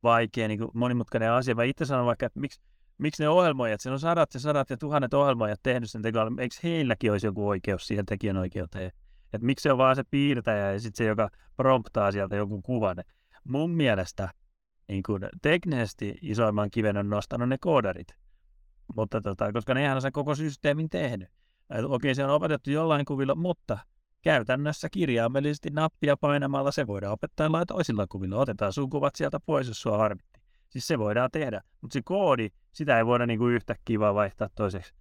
[0.04, 1.56] vaikea, niin kuin monimutkainen asia.
[1.56, 2.62] Mä itse sanon vaikka, että miksi,
[2.98, 6.56] miksi ne ohjelmoijat, siinä on sadat ja sadat ja tuhannet ohjelmoijat tehnyt sen tekoälyn, eikö
[6.64, 8.92] heilläkin olisi joku oikeus siihen tekijänoikeuteen?
[9.34, 12.98] Että miksi se on vaan se piirtäjä ja sitten se, joka promptaa sieltä joku kuvan.
[13.44, 14.30] Mun mielestä
[14.88, 18.08] niin kuin teknisesti isoimman kiven on nostanut ne koodarit.
[18.96, 21.30] Mutta tota, koska nehän on sen koko systeemin tehnyt.
[21.88, 23.78] Okei, se on opetettu jollain kuvilla, mutta
[24.22, 28.38] käytännössä kirjaimellisesti nappia painamalla se voidaan opettaa jollain toisilla kuvilla.
[28.38, 30.42] Otetaan sun kuvat sieltä pois, jos sua harmitti.
[30.70, 34.94] Siis se voidaan tehdä, mutta se koodi, sitä ei voida niinku yhtäkkiä vaan vaihtaa toiseksi.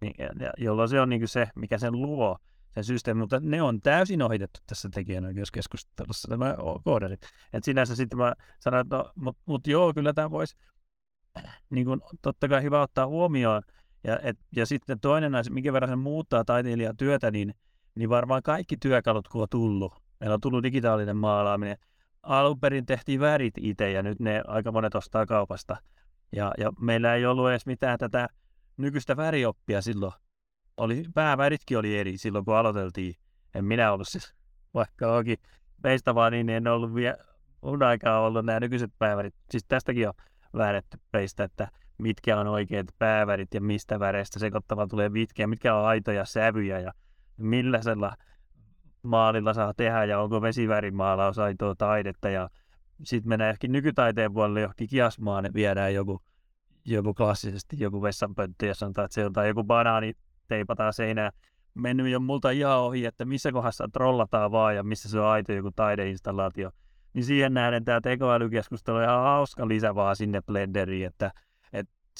[0.00, 0.14] Niin,
[0.58, 2.38] jolloin se on niinku se, mikä sen luo,
[2.74, 7.20] sen systeemi, mutta ne on täysin ohitettu tässä tekijänoikeuskeskustelussa, nämä kooderit.
[7.52, 10.56] Et sinänsä sitten mä sanoin, että no, mutta mut joo, kyllä tämä voisi
[11.70, 13.62] niin kuin, totta kai hyvä ottaa huomioon,
[14.04, 17.54] ja, et, ja sitten toinen asia, minkä verran se muuttaa taiteilijan työtä, niin,
[17.94, 21.76] niin varmaan kaikki työkalut, kun on tullut, meillä on tullut digitaalinen maalaaminen,
[22.22, 25.76] alun perin tehtiin värit itse ja nyt ne aika monet ostaa kaupasta.
[26.32, 28.28] Ja, ja meillä ei ollut edes mitään tätä
[28.76, 30.12] nykyistä värioppia silloin.
[30.76, 33.14] Oli, pääväritkin oli eri silloin, kun aloiteltiin.
[33.54, 34.34] En minä ollut siis,
[34.74, 35.38] vaikka onkin
[35.84, 37.16] meistä vaan niin, en ollut vielä
[37.62, 39.34] mun aikaa ollut nämä nykyiset päävärit.
[39.50, 40.14] Siis tästäkin on
[40.56, 41.68] väännetty peistä, että
[42.00, 46.92] mitkä on oikeat päävärit ja mistä väreistä sekoittava tulee vitkeä, mitkä on aitoja sävyjä ja
[47.36, 48.14] millaisella
[49.02, 52.50] maalilla saa tehdä ja onko vesivärimaalaus aitoa taidetta ja
[53.02, 56.22] sitten mennään ehkä nykytaiteen puolelle johonkin kiasmaan, että viedään joku,
[56.84, 60.12] joku klassisesti joku vessanpönttö ja sanotaan, että se on tai joku banaani
[60.48, 61.32] teipataan seinään.
[61.74, 65.52] Mennyt jo multa ihan ohi, että missä kohdassa trollataan vaan ja missä se on aito
[65.52, 66.70] joku taideinstallaatio.
[67.12, 71.30] Niin siihen nähden tämä tekoälykeskustelu on ihan hauska lisä vaan sinne Blenderiin, että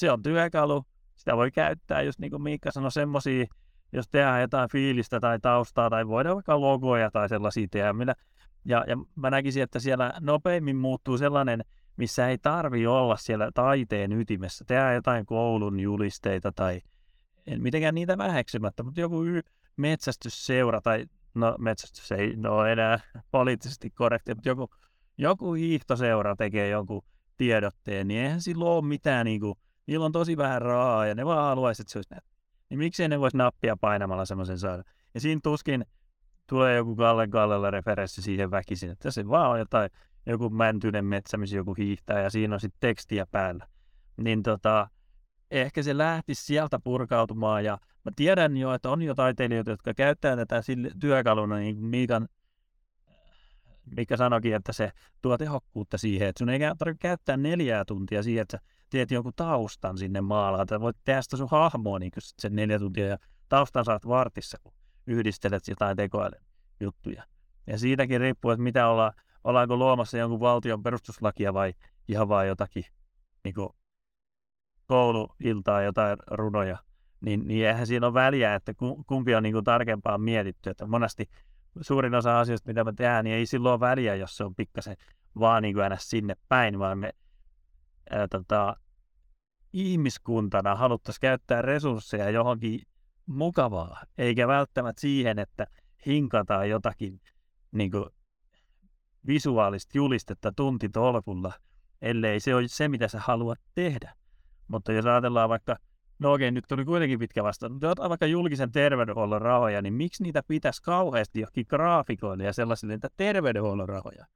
[0.01, 0.85] se on työkalu,
[1.17, 3.47] sitä voi käyttää, just niin kuin Miikka sanoi, semmoisia,
[3.93, 7.93] jos tehdään jotain fiilistä tai taustaa tai voidaan vaikka logoja tai sellaisia tehdä.
[7.93, 8.15] Minä,
[8.65, 11.65] ja, ja mä näkisin, että siellä nopeimmin muuttuu sellainen,
[11.97, 14.65] missä ei tarvi olla siellä taiteen ytimessä.
[14.65, 16.81] Tehdään jotain koulun julisteita tai
[17.47, 19.23] en mitenkään niitä väheksymättä, mutta joku
[19.77, 24.71] metsästysseura tai no metsästys ei ole enää poliittisesti korrekti, mutta joku,
[25.19, 27.03] joku hiihtoseura tekee jonkun
[27.37, 29.55] tiedotteen, niin eihän silloin ole mitään niin kuin,
[29.87, 32.15] niillä on tosi vähän rahaa ja ne vaan haluaisi, että se olisi.
[32.71, 34.83] Niin miksei ne voisi nappia painamalla semmoisen saada.
[35.15, 35.85] Ja siinä tuskin
[36.47, 39.91] tulee joku Kalle Kallella referenssi siihen väkisin, että se vaan on jotain,
[40.27, 43.67] joku mäntyinen metsä, missä joku hiihtää ja siinä on sitten tekstiä päällä.
[44.17, 44.89] Niin tota,
[45.51, 50.37] ehkä se lähtisi sieltä purkautumaan ja mä tiedän jo, että on jo taiteilijoita, jotka käyttää
[50.37, 50.63] tätä
[51.01, 52.29] työkaluna, niin kuin Miikan
[53.97, 58.43] mikä sanoikin, että se tuo tehokkuutta siihen, että sun ei tarvitse käyttää neljää tuntia siihen,
[58.43, 62.57] että sä teet jonkun taustan sinne maalaan, että voit tehdä sitä sun hahmoa niin sen
[62.57, 64.73] neljä tuntia ja taustan saat vartissa, kun
[65.07, 66.45] yhdistelet jotain tekoälyn
[66.81, 67.25] juttuja.
[67.67, 69.13] Ja siitäkin riippuu, että mitä ollaan,
[69.45, 71.75] ollaanko luomassa jonkun valtion perustuslakia vai
[72.09, 72.85] ihan vaan jotakin
[73.45, 73.69] niin kuin
[74.87, 76.79] kouluiltaa, jotain runoja,
[77.21, 78.75] niin, niin eihän siinä ole väliä, että
[79.07, 80.71] kumpi on niin kuin tarkempaa mietitty.
[80.71, 81.31] Että monesti
[81.81, 84.97] suurin osa asioista, mitä me tehdään, niin ei silloin ole väliä, jos se on pikkasen
[85.39, 87.13] vaan niin kuin sinne päin, vaan me
[88.11, 88.77] ää, tota,
[89.73, 92.81] ihmiskuntana haluttaisiin käyttää resursseja johonkin
[93.27, 95.67] mukavaa, eikä välttämättä siihen, että
[96.07, 97.21] hinkataan jotakin
[97.73, 98.05] niin kuin
[99.27, 101.53] visuaalista julistetta tuntitolkulla,
[102.03, 104.15] ellei se ole se, mitä sä haluat tehdä.
[104.69, 105.77] Mutta jos ajatellaan vaikka,
[106.19, 110.23] no okei, nyt tuli kuitenkin pitkä vasta, mutta jos vaikka julkisen terveydenhuollon rahoja, niin miksi
[110.23, 114.27] niitä pitäisi kauheasti johonkin graafikoille ja sellaisille niitä terveydenhuollon rahoja?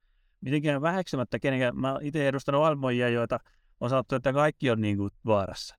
[0.41, 3.39] Mitenkään väheksymättä kenenkään, mä itse edustanut almoja, joita
[3.81, 5.77] on sanottu, että kaikki on niin kuin vaarassa.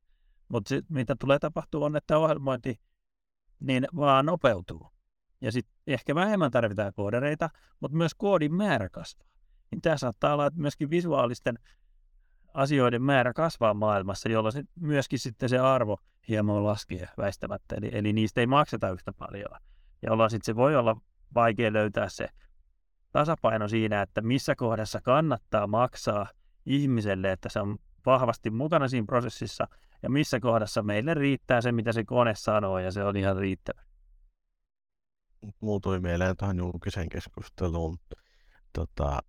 [0.48, 2.80] Mutta mitä tulee tapahtua on, että ohjelmointi
[3.60, 4.92] niin vaan nopeutuu.
[5.42, 9.28] Ja sitten ehkä vähemmän tarvitaan koodereita, mutta myös koodin määrä kasvaa.
[9.72, 11.60] Niin tämä saattaa olla, että myöskin visuaalisten
[12.54, 17.76] asioiden määrä kasvaa maailmassa, jolloin se, myöskin sitten se arvo hieman laskee väistämättä.
[17.76, 19.50] Eli, eli niistä ei makseta yhtä paljon.
[20.02, 21.02] Ja jolloin sitten se voi olla
[21.36, 22.28] vaikea löytää se
[23.12, 26.28] tasapaino siinä, että missä kohdassa kannattaa maksaa
[26.66, 29.68] ihmiselle, että se on vahvasti mukana siinä prosessissa,
[30.04, 33.82] ja missä kohdassa meille riittää se, mitä se kone sanoo, ja se on ihan riittävä.
[35.60, 37.98] Mulla tuli mieleen tähän julkiseen keskusteluun
[38.74, 39.20] tota,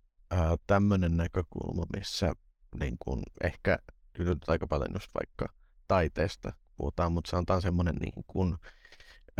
[0.67, 2.33] tämmöinen näkökulma, missä
[2.79, 3.79] niin kun, ehkä
[4.17, 5.53] nyt aika paljon just vaikka
[5.87, 8.57] taiteesta puhutaan, mutta sanotaan semmoinen niin kun,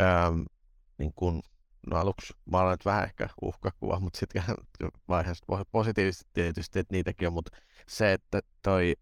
[0.00, 0.42] ähm,
[0.98, 1.42] niin kun,
[1.86, 4.42] no aluksi mä olen vähän ehkä uhkakuva, mutta sitten
[5.08, 8.94] vaiheessa positiivisesti tietysti, että niitäkin on, mutta se, että toi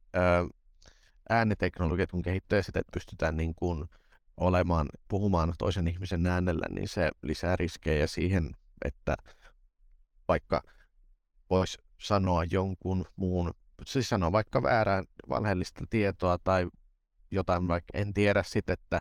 [1.28, 3.88] ääniteknologiat kun kehittyy sitä, että pystytään niin kun,
[4.36, 9.16] olemaan, puhumaan toisen ihmisen äänellä, niin se lisää riskejä siihen, että
[10.28, 10.62] vaikka
[11.50, 13.54] voisi sanoa jonkun muun,
[13.86, 16.66] siis sanoa vaikka väärää valheellista tietoa tai
[17.30, 19.00] jotain, vaikka en tiedä sitten, että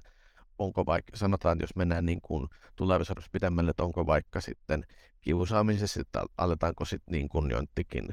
[0.60, 4.86] onko vaikka, sanotaan, jos mennään niin kuin tulevaisuudessa pitemmälle, että onko vaikka sitten
[5.22, 8.10] kiusaamisessa, että aletaanko sitten niin kuin jonttikin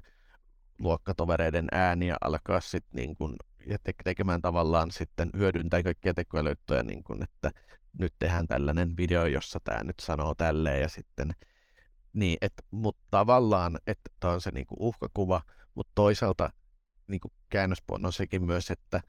[0.79, 7.05] luokkatovereiden ääniä alkaa sitten niin kuin ja te- tekemään tavallaan sitten hyödyntää kaikkia tekoälyttöjä, niin
[7.05, 7.51] kuin, että
[7.99, 11.33] nyt tehdään tällainen video, jossa tämä nyt sanoo tälleen ja sitten
[12.13, 15.43] niin, että, mutta tavallaan, että tämä on se niin kuin uhkakuva,
[15.75, 16.51] mutta toisaalta
[17.07, 17.33] niin kuin
[17.89, 19.01] on sekin myös, että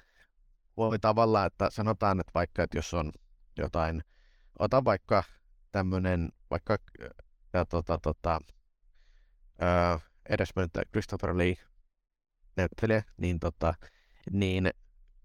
[0.78, 3.12] voi tavallaan, että sanotaan, että vaikka, että jos on
[3.58, 4.04] jotain,
[4.60, 5.24] ota vaikka
[5.72, 6.78] tämmöinen, vaikka
[7.54, 8.40] ja, tota, tota,
[9.60, 11.56] ää, edesmennyt Christopher Lee
[12.56, 13.74] näyttelijä, niin, tota,
[14.32, 14.72] niin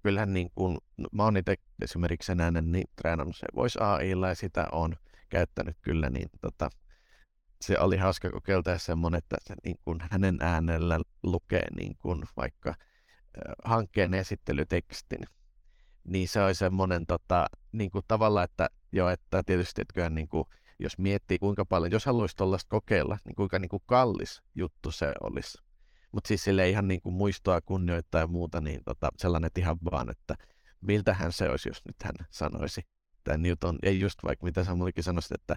[0.03, 4.29] kyllähän niin kuin, no, mä oon itse esimerkiksi sen äänen niin treenannut se Voice AIlla
[4.29, 4.97] ja sitä on
[5.29, 6.71] käyttänyt kyllä, niin tota,
[7.61, 12.75] se oli hauska kokeilta semmoinen, että se niin kuin hänen äänellä lukee niin kuin vaikka
[13.65, 15.21] hankkeen esittelytekstin.
[16.05, 20.45] Niin se oli semmoinen tota, niin kuin tavalla, että jo, että tietysti että niin kuin,
[20.79, 25.13] jos miettii kuinka paljon, jos haluaisi tuollaista kokeilla, niin kuinka niin kuin kallis juttu se
[25.21, 25.59] olisi.
[26.13, 29.79] Mutta siis sille ihan niin kuin muistoa kunnioittaa ja muuta, niin tota, sellainen että ihan
[29.93, 30.35] vaan, että
[30.81, 32.81] miltähän se olisi, jos nyt hän sanoisi.
[33.25, 35.57] Tämä Newton, ei just vaikka mitä sä mullekin sanoisit, että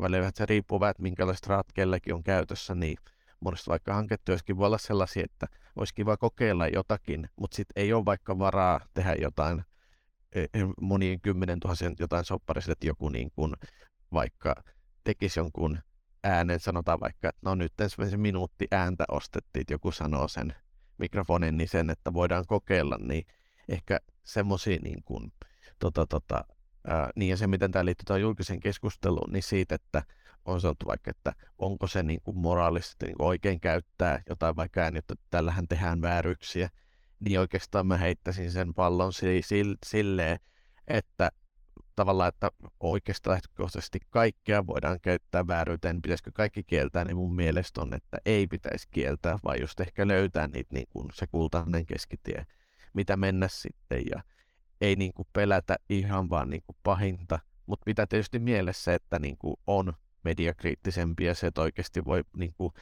[0.00, 1.66] välillä se riippuu vähän, että minkälaiset rahat
[2.12, 2.96] on käytössä, niin
[3.40, 8.04] monesti vaikka hanketyöskin voi olla sellaisia, että olisi kiva kokeilla jotakin, mutta sitten ei ole
[8.04, 9.64] vaikka varaa tehdä jotain
[10.80, 13.54] monien kymmenen tuhansien jotain sopparista, että joku niin kuin
[14.12, 14.54] vaikka
[15.04, 15.78] tekisi jonkun
[16.24, 17.72] äänen, sanotaan vaikka, että no nyt
[18.10, 20.54] se minuutti ääntä ostettiin, että joku sanoo sen
[20.98, 23.26] mikrofonin, niin sen, että voidaan kokeilla, niin
[23.68, 25.32] ehkä semmoisia niin kuin,
[25.78, 26.44] tota, tota,
[26.86, 30.02] Ää, niin ja se, miten tämä liittyy tähän julkiseen keskusteluun, niin siitä, että
[30.44, 34.80] on sanottu vaikka, että onko se niin kuin moraalisesti niin kuin oikein käyttää jotain vaikka
[34.80, 36.70] ääni, että tällähän tehdään vääryksiä,
[37.20, 39.12] niin oikeastaan mä heittäisin sen pallon
[39.86, 40.38] silleen,
[40.88, 41.30] että
[41.96, 47.94] tavallaan, että oikeastaan lähtökohtaisesti kaikkea voidaan käyttää vääryyteen, pitäisikö kaikki kieltää, niin mun mielestä on,
[47.94, 52.46] että ei pitäisi kieltää, vaan just ehkä löytää niitä niin kuin se kultainen keskitie,
[52.94, 54.02] mitä mennä sitten.
[54.10, 54.22] Ja
[54.80, 59.38] ei niin kuin pelätä ihan vaan niin kuin pahinta, mutta pitää tietysti mielessä, että niin
[59.38, 59.92] kuin on
[60.24, 62.72] mediakriittisempiä se, että oikeasti voi niin kuin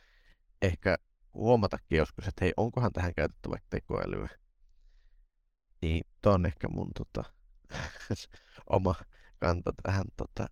[0.63, 0.97] ehkä
[1.35, 4.29] huomatakin joskus, että hei, onkohan tähän käytetty vaikka tekoälyä.
[5.83, 7.25] Niin, tuo on ehkä mun tota,
[8.77, 8.95] oma
[9.39, 10.47] kanta tähän tota,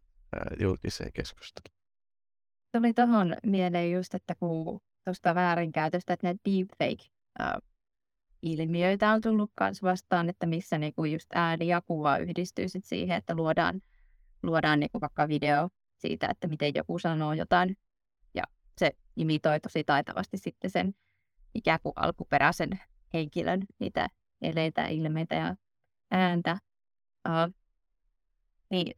[0.61, 1.77] julkiseen keskusteluun.
[2.73, 7.05] Tuli tuohon mieleen just, että kun tuosta väärinkäytöstä, että ne deepfake
[8.43, 13.17] ilmiöitä on tullut myös vastaan, että missä niinku just ääni ja kuva yhdistyy sit siihen,
[13.17, 13.81] että luodaan,
[14.43, 17.77] luodaan niinku vaikka video siitä, että miten joku sanoo jotain.
[19.17, 20.95] Imitoi tosi taitavasti sitten sen
[21.55, 22.71] ikään kuin alkuperäisen
[23.13, 24.09] henkilön niitä
[24.43, 25.57] eleitä, ilmeitä ja
[26.11, 26.59] ääntä.
[27.29, 27.55] Uh,
[28.71, 28.97] niin,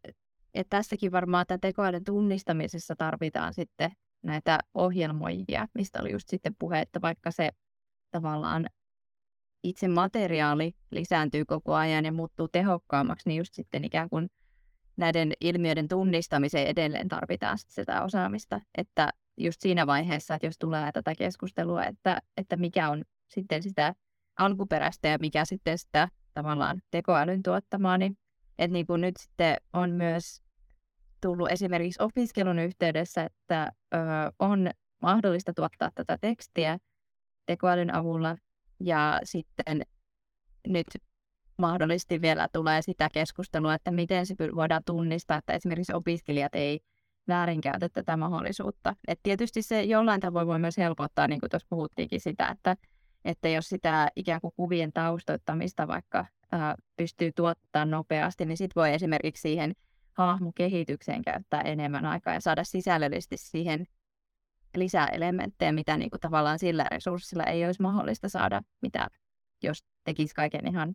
[0.55, 3.91] että tässäkin varmaan tämän tekoälyn tunnistamisessa tarvitaan sitten
[4.23, 7.51] näitä ohjelmoijia, mistä oli just sitten puhe, että vaikka se
[8.11, 8.67] tavallaan
[9.63, 14.31] itse materiaali lisääntyy koko ajan ja muuttuu tehokkaammaksi, niin just sitten ikään kuin
[14.97, 18.61] näiden ilmiöiden tunnistamiseen edelleen tarvitaan sitä osaamista.
[18.79, 23.95] Että just siinä vaiheessa, että jos tulee tätä keskustelua, että, että mikä on sitten sitä
[24.39, 28.19] alkuperäistä ja mikä sitten sitä tavallaan tekoälyn tuottamaa, niin
[28.59, 30.43] että niin kuin nyt sitten on myös
[31.21, 33.99] tullut esimerkiksi opiskelun yhteydessä, että ö,
[34.39, 34.71] on
[35.03, 36.79] mahdollista tuottaa tätä tekstiä
[37.47, 38.37] tekoälyn avulla.
[38.81, 39.83] Ja sitten
[40.69, 40.87] nyt
[41.59, 46.81] mahdollisesti vielä tulee sitä keskustelua, että miten se voidaan tunnistaa, että esimerkiksi opiskelijat ei
[47.29, 48.97] väärinkäytä tätä mahdollisuutta.
[49.09, 52.77] Et tietysti se jollain tavoin voi myös helpottaa, niin kuin tuossa puhuttiinkin sitä, että,
[53.25, 58.95] että jos sitä ikään kuin kuvien taustoittamista vaikka ää, pystyy tuottaa nopeasti, niin sitten voi
[58.95, 59.73] esimerkiksi siihen
[60.13, 63.87] hahmokehitykseen käyttää enemmän aikaa ja saada sisällöllisesti siihen
[64.77, 69.09] lisää elementtejä, mitä niin kuin tavallaan sillä resurssilla ei olisi mahdollista saada, mitä
[69.63, 70.95] jos tekisi kaiken ihan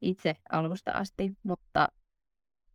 [0.00, 1.88] itse alusta asti, mutta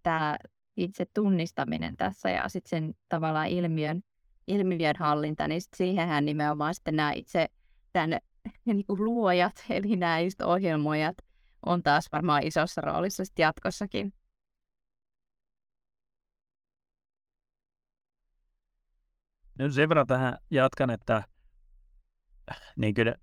[0.04, 0.38] tämä
[0.78, 4.02] itse tunnistaminen tässä ja sitten sen tavallaan ilmiön,
[4.48, 7.48] ilmiön hallinta, niin sit siihenhän nimenomaan sitten nämä itse
[7.94, 8.20] tämän
[8.66, 11.18] niin kuin luojat, eli nämä just ohjelmoijat,
[11.66, 14.14] on taas varmaan isossa roolissa sitten jatkossakin.
[19.60, 21.24] Nyt sen verran tähän jatkan, että
[22.76, 23.16] niin kyllä,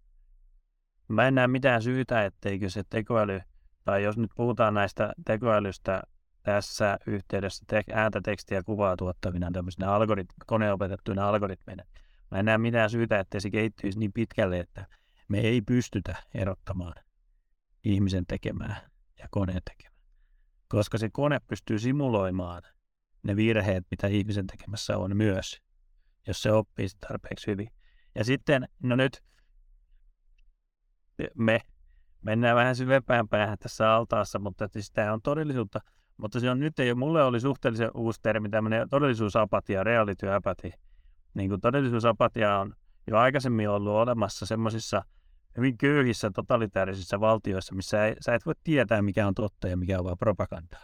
[1.09, 3.40] mä en näe mitään syytä, etteikö se tekoäly,
[3.85, 6.03] tai jos nyt puhutaan näistä tekoälystä
[6.44, 11.85] tässä yhteydessä te- ääntä, tekstiä ja kuvaa tuottavina tämmöisinä algorit- koneopetettuina algoritmeina,
[12.30, 14.87] mä en näe mitään syytä, ettei se kehittyisi niin pitkälle, että
[15.28, 16.94] me ei pystytä erottamaan
[17.85, 20.00] ihmisen tekemää ja koneen tekemää.
[20.68, 22.62] Koska se kone pystyy simuloimaan
[23.22, 25.62] ne virheet, mitä ihmisen tekemässä on myös,
[26.26, 27.70] jos se oppii tarpeeksi hyvin.
[28.14, 29.22] Ja sitten, no nyt
[31.35, 31.61] me
[32.22, 35.80] mennään vähän syvempään päähän tässä altaassa, mutta siis tämä on todellisuutta.
[36.16, 40.70] Mutta se on nyt, ei, mulle oli suhteellisen uusi termi, tämmöinen todellisuusapatia, reality apathy.
[41.35, 42.74] Niin kuin todellisuusapatia on
[43.07, 45.03] jo aikaisemmin ollut olemassa semmoisissa
[45.57, 49.98] hyvin köyhissä totalitaarisissa valtioissa, missä ei, sä et voi tietää, mikä on totta ja mikä
[49.98, 50.83] on vain propagandaa.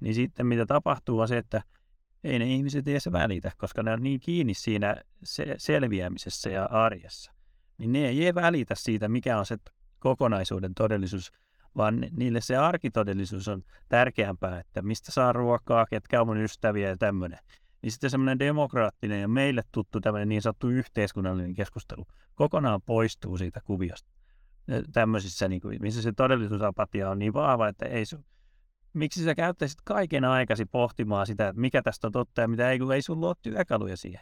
[0.00, 1.62] Niin sitten mitä tapahtuu on se, että
[2.24, 7.32] ei ne ihmiset edes välitä, koska ne on niin kiinni siinä se- selviämisessä ja arjessa.
[7.78, 9.56] Niin ne ei välitä siitä, mikä on se
[9.98, 11.32] kokonaisuuden todellisuus,
[11.76, 16.96] vaan niille se arkitodellisuus on tärkeämpää, että mistä saa ruokaa, ketkä on mun ystäviä ja
[16.96, 17.38] tämmöinen.
[17.82, 23.60] Niin sitten semmoinen demokraattinen ja meille tuttu tämmöinen niin sanottu yhteiskunnallinen keskustelu kokonaan poistuu siitä
[23.64, 24.10] kuviosta.
[24.92, 28.24] Tämmöisissä, niin kuin, missä se todellisuusapatia on niin vahva, että ei sun,
[28.92, 32.78] miksi sä käyttäisit kaiken aikasi pohtimaan sitä, että mikä tästä on totta ja mitä ei,
[32.78, 34.20] kun ei sulla ole työkaluja siihen.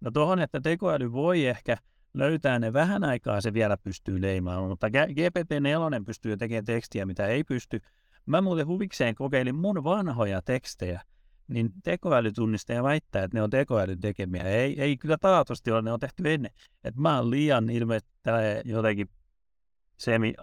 [0.00, 1.76] No tuohon, että tekoäly voi ehkä
[2.14, 7.44] löytää ne vähän aikaa, se vielä pystyy leimaamaan, mutta GPT-4 pystyy tekemään tekstiä, mitä ei
[7.44, 7.80] pysty.
[8.26, 11.02] Mä muuten huvikseen kokeilin mun vanhoja tekstejä,
[11.48, 14.42] niin tekoälytunnistaja väittää, että ne on tekoälyn tekemiä.
[14.42, 16.50] Ei, ei kyllä taatusti ole, ne on tehty ennen.
[16.84, 18.10] Että mä oon liian ilmeisesti
[18.64, 19.08] jotenkin
[19.96, 20.34] semi,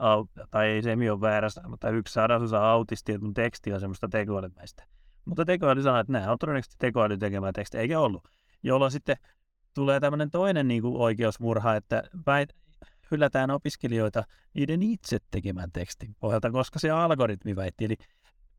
[0.52, 4.84] tai ei semi ole väärässä, mutta yksi sadasosa autisti, että mun teksti on semmoista tekoälymäistä.
[5.26, 8.28] Mutta tekoäly sanoo, että nämä on todennäköisesti tekoäly tekemää tekstiä, eikä ollut.
[8.64, 9.18] Jolloin sitten
[9.78, 12.50] tulee tämmöinen toinen niin kuin oikeusmurha, että väit,
[13.12, 17.86] hylätään opiskelijoita niiden itse tekemään tekstin pohjalta, koska se algoritmi väitti.
[17.86, 17.96] Eli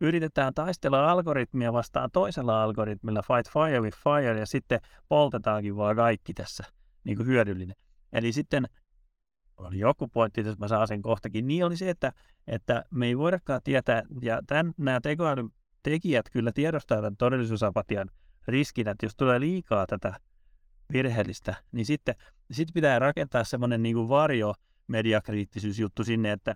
[0.00, 6.34] yritetään taistella algoritmia vastaan toisella algoritmilla, fight fire with fire, ja sitten poltetaankin vaan kaikki
[6.34, 6.64] tässä
[7.04, 7.76] niin kuin hyödyllinen.
[8.12, 8.68] Eli sitten
[9.56, 12.12] oli joku pointti, jos mä saan sen kohtakin, niin oli se, että,
[12.46, 15.50] että me ei voidakaan tietää, ja tämän, nämä tekoälyn
[15.82, 18.10] tekijät kyllä tiedostaa tämän todellisuusapatian
[18.48, 20.14] riskin, että jos tulee liikaa tätä
[20.92, 22.14] virheellistä, niin sitten
[22.50, 24.54] sit pitää rakentaa semmoinen niin varjo
[24.86, 26.54] mediakriittisyysjuttu sinne, että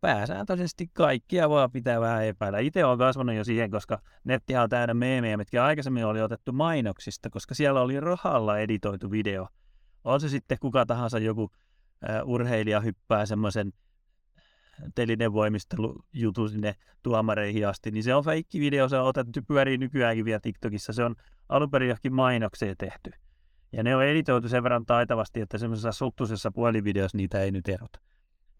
[0.00, 2.58] pääsääntöisesti kaikkia vaan pitää vähän epäillä.
[2.58, 7.30] Itse olen kasvanut jo siihen, koska nettihan on täynnä meemejä, mitkä aikaisemmin oli otettu mainoksista,
[7.30, 9.48] koska siellä oli rahalla editoitu video.
[10.04, 11.50] On se sitten kuka tahansa joku uh,
[12.24, 13.72] urheilija hyppää semmoisen
[14.94, 20.40] telinevoimistelujutun sinne tuomareihin asti, niin se on feikki video, se on otettu, pyörii nykyäänkin vielä
[20.40, 21.14] TikTokissa, se on
[21.48, 23.10] alun perin johonkin mainokseen tehty.
[23.72, 28.00] Ja ne on editoitu sen verran taitavasti, että semmoisessa suttusessa puolivideossa niitä ei nyt erota.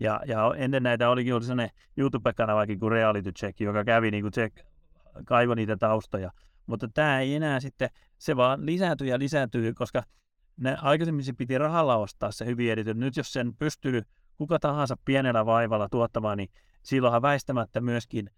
[0.01, 4.33] Ja, ja ennen näitä olikin ollut sellainen YouTube-kanavakin kuin Reality Check, joka kävi niin kuin
[4.33, 4.57] check,
[5.25, 6.31] kaivo niitä taustoja.
[6.67, 7.89] Mutta tämä ei enää sitten,
[8.19, 10.03] se vaan lisääntyy ja lisääntyy, koska
[10.57, 13.01] ne aikaisemmin se piti rahalla ostaa se hyvin editoitu.
[13.01, 14.03] Nyt jos sen pystyy
[14.37, 16.49] kuka tahansa pienellä vaivalla tuottamaan, niin
[16.83, 18.31] silloinhan väistämättä myöskin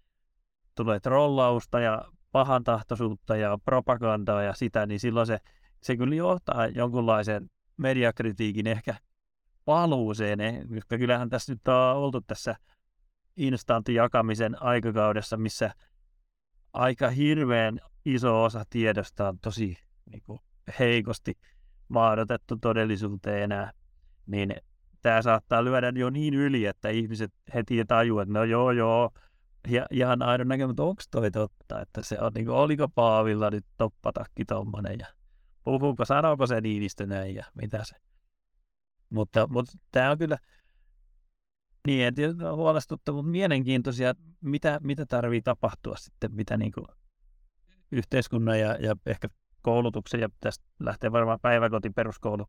[0.75, 5.39] tulee trollausta ja pahantahtoisuutta ja propagandaa ja sitä, niin silloin se,
[5.81, 8.95] se kyllä johtaa jonkunlaiseen mediakritiikin ehkä
[9.65, 12.55] paluuseen, eh, koska kyllähän tässä nyt on oltu tässä
[13.37, 15.71] instantin jakamisen aikakaudessa, missä
[16.73, 20.39] aika hirveän iso osa tiedosta on tosi niin kuin,
[20.79, 21.37] heikosti
[21.87, 23.71] maadotettu todellisuuteen enää,
[24.25, 24.55] niin
[25.01, 29.11] tämä saattaa lyödä jo niin yli, että ihmiset heti tajuu, että no joo joo,
[29.67, 33.49] ja ihan aidon näkemään, mutta onko toi totta, että se on niin kuin, oliko Paavilla
[33.49, 35.07] nyt toppatakki tommonen ja
[35.69, 37.95] puhuuko, sanooko se Niinistö näin ja mitä se
[39.09, 40.37] mutta, mutta tämä on kyllä,
[41.87, 46.85] niin tiedä, huolestuttava, mutta mielenkiintoisia, mitä, mitä tarvii tapahtua sitten, mitä niin kuin
[47.91, 49.27] yhteiskunnan ja, ja ehkä
[49.61, 52.45] koulutuksen, ja tästä lähtee varmaan päiväkoti peruskoulu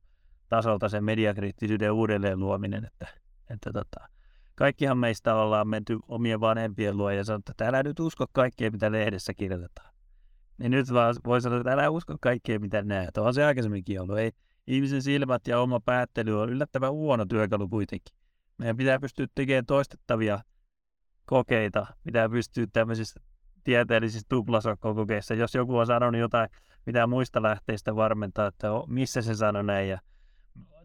[0.48, 3.06] tasolta sen mediakriittisyyden uudelleen luominen, että,
[3.50, 4.08] että tota,
[4.54, 8.92] kaikkihan meistä ollaan menty omien vanhempien luo ja sanottu, että älä nyt usko kaikkea, mitä
[8.92, 9.89] lehdessä kirjoitetaan.
[10.60, 13.16] Niin nyt vaan voi sanoa, että älä usko kaikkea, mitä näet.
[13.16, 14.18] On se aikaisemminkin ollut.
[14.18, 14.32] Ei,
[14.66, 18.16] ihmisen silmät ja oma päättely on yllättävän huono työkalu kuitenkin.
[18.58, 20.40] Meidän pitää pystyä tekemään toistettavia
[21.24, 23.20] kokeita, pitää pystyä tämmöisissä
[23.64, 25.34] tieteellisissä tuplasokkokokeissa.
[25.34, 26.48] Jos joku on sanonut jotain,
[26.86, 29.88] mitä muista lähteistä varmentaa, että missä se sanoi näin.
[29.88, 29.98] Ja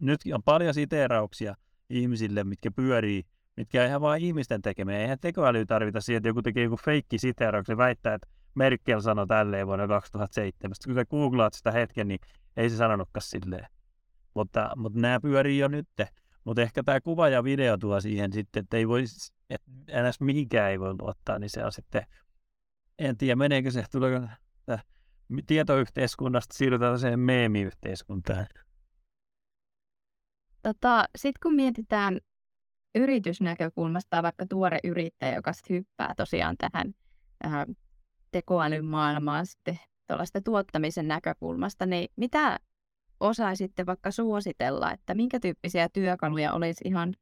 [0.00, 1.54] nyt on paljon siteerauksia
[1.90, 3.24] ihmisille, mitkä pyörii,
[3.56, 4.98] mitkä on ihan vain ihmisten tekemiä.
[4.98, 9.66] Eihän tekoäly tarvita siihen, että joku tekee joku feikki siteerauksen väittää, että Merkel sanoi tälleen
[9.66, 10.74] vuonna 2007.
[10.84, 12.20] Kun sä googlaat sitä hetken, niin
[12.56, 13.66] ei se sanonutkaan silleen.
[14.34, 15.88] Mutta, mutta nämä pyörii jo nyt.
[16.44, 19.04] Mutta ehkä tämä kuva ja video tuo siihen sitten, että ei voi,
[19.50, 22.06] että enää mihinkään ei voi luottaa, niin se on sitten,
[22.98, 24.26] en tiedä meneekö se, tuleeko
[25.46, 28.46] tietoyhteiskunnasta siirrytään siihen meemiyhteiskuntaan.
[30.62, 32.18] Tota, Sitten kun mietitään
[32.94, 36.94] yritysnäkökulmasta vaikka tuore yrittäjä, joka hyppää tosiaan tähän
[37.42, 37.66] ää,
[38.32, 42.58] tekoälyn maailmaan sitten tuollaista tuottamisen näkökulmasta, niin mitä
[43.20, 47.14] osaisitte vaikka suositella, että minkä tyyppisiä työkaluja olisi ihan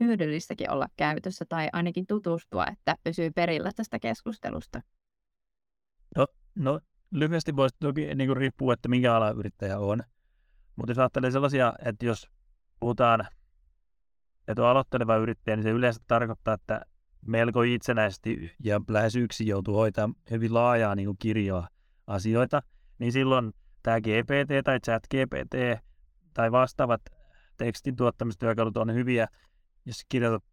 [0.00, 4.82] hyödyllistäkin olla käytössä tai ainakin tutustua, että pysyy perillä tästä keskustelusta?
[6.16, 10.02] No, no lyhyesti voisi toki niin kuin riippuu, että minkä ala yrittäjä on.
[10.76, 12.28] Mutta jos ajattelee sellaisia, että jos
[12.80, 13.28] puhutaan,
[14.48, 16.80] että on aloitteleva yrittäjä, niin se yleensä tarkoittaa, että
[17.26, 21.68] melko itsenäisesti ja lähes yksin joutuu hoitamaan hyvin laajaa niin kuin kirjoa
[22.06, 22.62] asioita,
[22.98, 23.52] niin silloin
[23.82, 25.82] tämä GPT tai chat GPT
[26.34, 27.00] tai vastaavat
[27.56, 29.28] tekstin tuottamistyökalut on hyviä,
[29.86, 30.44] jos kirjoitat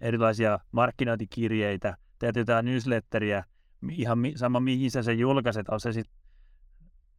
[0.00, 3.44] erilaisia markkinointikirjeitä, teet jotain newsletteriä,
[3.90, 6.18] ihan sama mihin sä sen julkaiset, on se sitten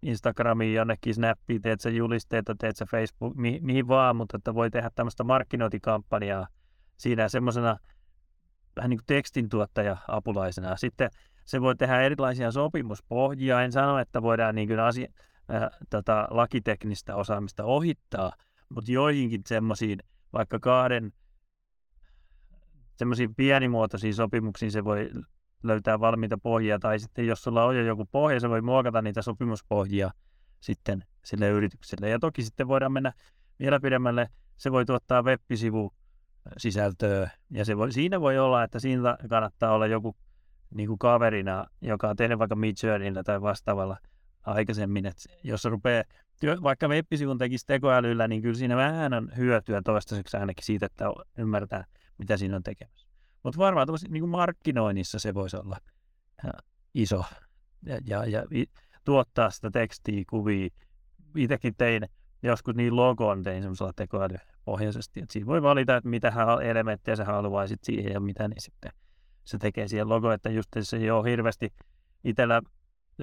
[0.01, 4.71] Instagramiin, jonnekin Snappiin, teet sä julisteita, teet sä Facebook, mi- mihin vaan, mutta että voi
[4.71, 6.47] tehdä tämmöistä markkinointikampanjaa
[6.97, 7.77] siinä semmoisena
[8.75, 10.77] vähän niin kuin tekstintuottaja apulaisena.
[10.77, 11.09] Sitten
[11.45, 13.61] se voi tehdä erilaisia sopimuspohjia.
[13.61, 15.07] En sano, että voidaan niin kuin asia,
[15.53, 18.31] äh, tota, lakiteknistä osaamista ohittaa,
[18.69, 19.99] mutta joihinkin semmoisiin
[20.33, 21.11] vaikka kahden
[22.95, 25.09] semmoisiin pienimuotoisiin sopimuksiin se voi
[25.63, 29.21] löytää valmiita pohjia, tai sitten jos sulla on jo joku pohja, se voi muokata niitä
[29.21, 30.11] sopimuspohjia
[30.59, 32.09] sitten sille yritykselle.
[32.09, 33.13] Ja toki sitten voidaan mennä
[33.59, 35.93] vielä pidemmälle, se voi tuottaa web-sivu
[36.57, 40.15] sisältöä, ja se voi, siinä voi olla, että siinä kannattaa olla joku
[40.75, 43.97] niin kuin kaverina, joka on tehnyt vaikka Midjourneyllä tai vastaavalla
[44.43, 46.03] aikaisemmin, että jos rupeaa,
[46.63, 51.05] vaikka web-sivun tekisi tekoälyllä, niin kyllä siinä vähän on hyötyä toistaiseksi ainakin siitä, että
[51.37, 51.85] ymmärtää,
[52.17, 53.07] mitä siinä on tekemässä.
[53.43, 55.77] Mutta varmaan niin kuin markkinoinnissa se voisi olla
[56.93, 57.23] iso
[57.85, 58.43] ja, ja, ja
[59.05, 60.69] tuottaa sitä tekstiä, kuvia.
[61.35, 62.09] Itsekin tein
[62.43, 66.33] joskus niin logon tein semmoisella tekoälypohjaisesti, että siinä voi valita, että mitä
[66.63, 68.91] elementtejä sä haluaisit siihen ja mitä, niin sitten
[69.45, 71.73] se tekee siihen logo, että just se ei ole hirveästi
[72.23, 72.61] itsellä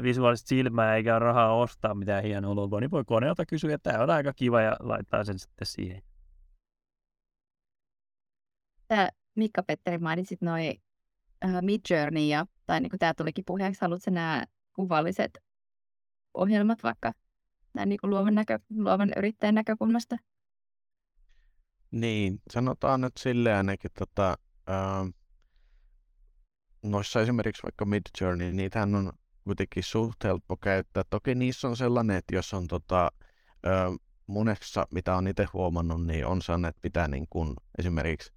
[0.02, 4.10] visuaalista silmää eikä rahaa ostaa mitään hienoa logoa, niin voi koneelta kysyä, että tämä on
[4.10, 6.02] aika kiva ja laittaa sen sitten siihen.
[8.88, 10.74] Tämä Mikka-Petteri mainitsit noin
[11.44, 15.38] uh, Midjourney, ja, tai niin kuin tämä tulikin puheeksi, haluatko nämä kuvalliset
[16.34, 17.12] ohjelmat vaikka
[17.76, 20.16] näin niin kuin luovan, näkö, luovan yrittäjän näkökulmasta?
[21.90, 24.38] Niin, sanotaan nyt silleen ainakin, tota,
[24.70, 25.12] äh,
[26.82, 29.12] noissa esimerkiksi vaikka Midjourney, niitähän on
[29.44, 31.02] kuitenkin suht helppo käyttää.
[31.10, 33.12] Toki niissä on sellainen, että jos on tota,
[33.66, 38.32] äh, monessa, mitä on itse huomannut, niin on sellainen, että pitää niin kuin esimerkiksi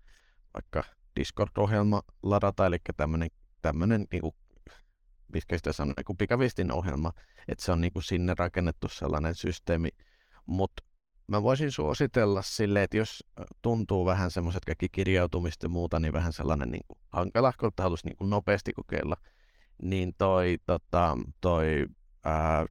[0.54, 0.84] vaikka
[1.20, 2.78] Discord-ohjelma ladata, eli
[3.62, 4.22] tämmöinen, niin
[5.34, 7.14] mitkä sitä sanoo, niin pikavistin ohjelma,
[7.48, 9.90] että se on niin kuin sinne rakennettu sellainen systeemi,
[10.46, 10.84] mutta
[11.28, 13.24] mä voisin suositella sille, että jos
[13.62, 18.08] tuntuu vähän semmoiset kaikki kirjautumista ja muuta, niin vähän sellainen niin kuin hankala, kun haluaisi
[18.08, 19.16] niin kuin nopeasti kokeilla,
[19.82, 21.86] niin toi, tota, toi
[22.24, 22.66] ää,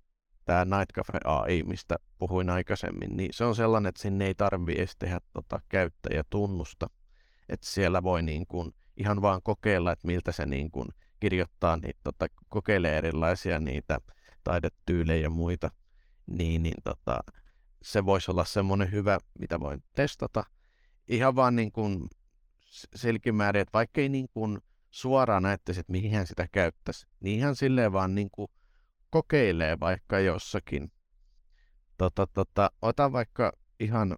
[0.44, 4.80] tämä Night Cafe AI, mistä puhuin aikaisemmin, niin se on sellainen, että sinne ei tarvitse
[4.80, 6.90] edes tehdä tota käyttäjätunnusta,
[7.48, 10.88] että siellä voi niin kuin ihan vaan kokeilla, että miltä se niin kuin
[11.20, 13.98] kirjoittaa, niin tota, kokeilee erilaisia niitä
[14.44, 15.70] taidetyylejä ja muita,
[16.26, 17.20] niin, niin tota,
[17.82, 20.44] se voisi olla semmoinen hyvä, mitä voin testata.
[21.08, 22.08] Ihan vaan niin kuin
[22.94, 24.58] selkimäärin, että vaikka ei niin kuin
[24.90, 28.50] suoraan näyttäisi, että mihin hän sitä käyttäisi, niin ihan silleen vaan niin kuin
[29.10, 30.92] kokeilee vaikka jossakin.
[31.98, 34.16] Tota, tota, ota vaikka ihan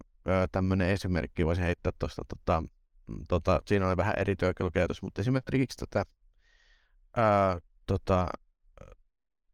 [0.51, 2.63] tämmöinen esimerkki, voisin heittää tuosta tota,
[3.27, 6.05] tota, siinä on vähän eri työkalukäytös, mutta esimerkiksi tätä,
[7.15, 8.27] ää, tota,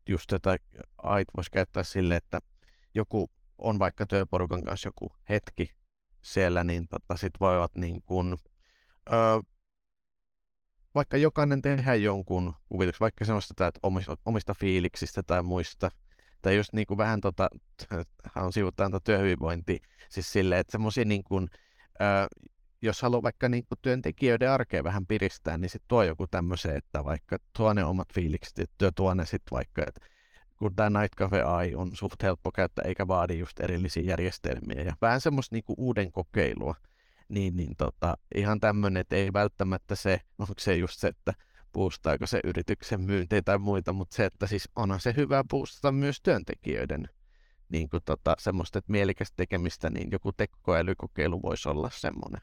[0.09, 0.57] just tätä
[0.97, 2.39] AIT voisi käyttää sille, että
[2.93, 5.71] joku on vaikka työporukan kanssa joku hetki
[6.21, 8.37] siellä, niin tota, sit voivat niin kuin,
[9.09, 9.41] ö,
[10.95, 15.91] vaikka jokainen tehdä jonkun kuvituksen, vaikka semmoista että omista, omista fiiliksistä tai muista,
[16.41, 17.49] tai just niin kuin vähän tota,
[18.35, 21.49] on sivuttaa työhyvinvointi, siis silleen, että semmoisia niin kuin,
[22.81, 27.37] jos haluaa vaikka niin työntekijöiden arkea vähän piristää, niin sitten tuo joku tämmöisen, että vaikka
[27.57, 30.01] tuo ne omat fiilikset, että tuo ne sitten vaikka, että
[30.57, 34.93] kun tämä Night Cafe AI on suht helppo käyttää eikä vaadi just erillisiä järjestelmiä ja
[35.01, 36.75] vähän semmoista niinku uuden kokeilua,
[37.29, 41.33] niin, niin tota, ihan tämmöinen, että ei välttämättä se, onko se just se, että
[41.73, 46.21] boostaako se yrityksen myyntiä tai muita, mutta se, että siis onhan se hyvä boostata myös
[46.21, 47.09] työntekijöiden
[47.69, 52.41] niin kuin tota, semmoista, että mielikästä tekemistä, niin joku tekoälykokeilu voisi olla semmoinen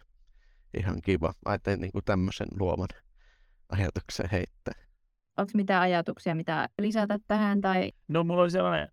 [0.79, 1.33] ihan kiva.
[1.45, 2.89] Ajattelin niin kuin tämmöisen luovan
[3.69, 4.75] ajatuksen heittää.
[5.37, 7.61] Onko mitään ajatuksia, mitä lisätä tähän?
[7.61, 7.93] Tai...
[8.09, 8.89] No mulla oli sellainen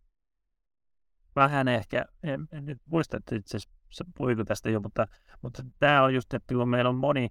[1.36, 5.08] vähän ehkä, en, en nyt muista, että itse asiassa puhuiko tästä jo, mutta,
[5.42, 7.30] mutta tämä on just, että kun meillä on moni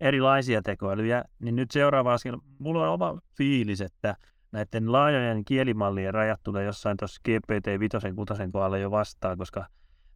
[0.00, 4.16] erilaisia tekoälyjä, niin nyt seuraava askel, mulla on oma fiilis, että
[4.52, 9.66] näiden laajojen kielimallien rajat tulee jossain tuossa GPT-5 kohdalla jo vastaan, koska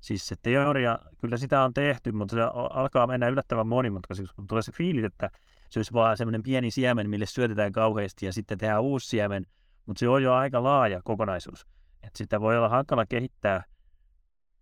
[0.00, 4.62] siis se teoria, kyllä sitä on tehty, mutta se alkaa mennä yllättävän monimutkaiseksi, kun tulee
[4.62, 5.30] se fiilis, että
[5.70, 9.46] se olisi vaan semmoinen pieni siemen, mille syötetään kauheasti ja sitten tehdään uusi siemen,
[9.86, 11.66] mutta se on jo aika laaja kokonaisuus.
[12.02, 13.64] Et sitä voi olla hankala kehittää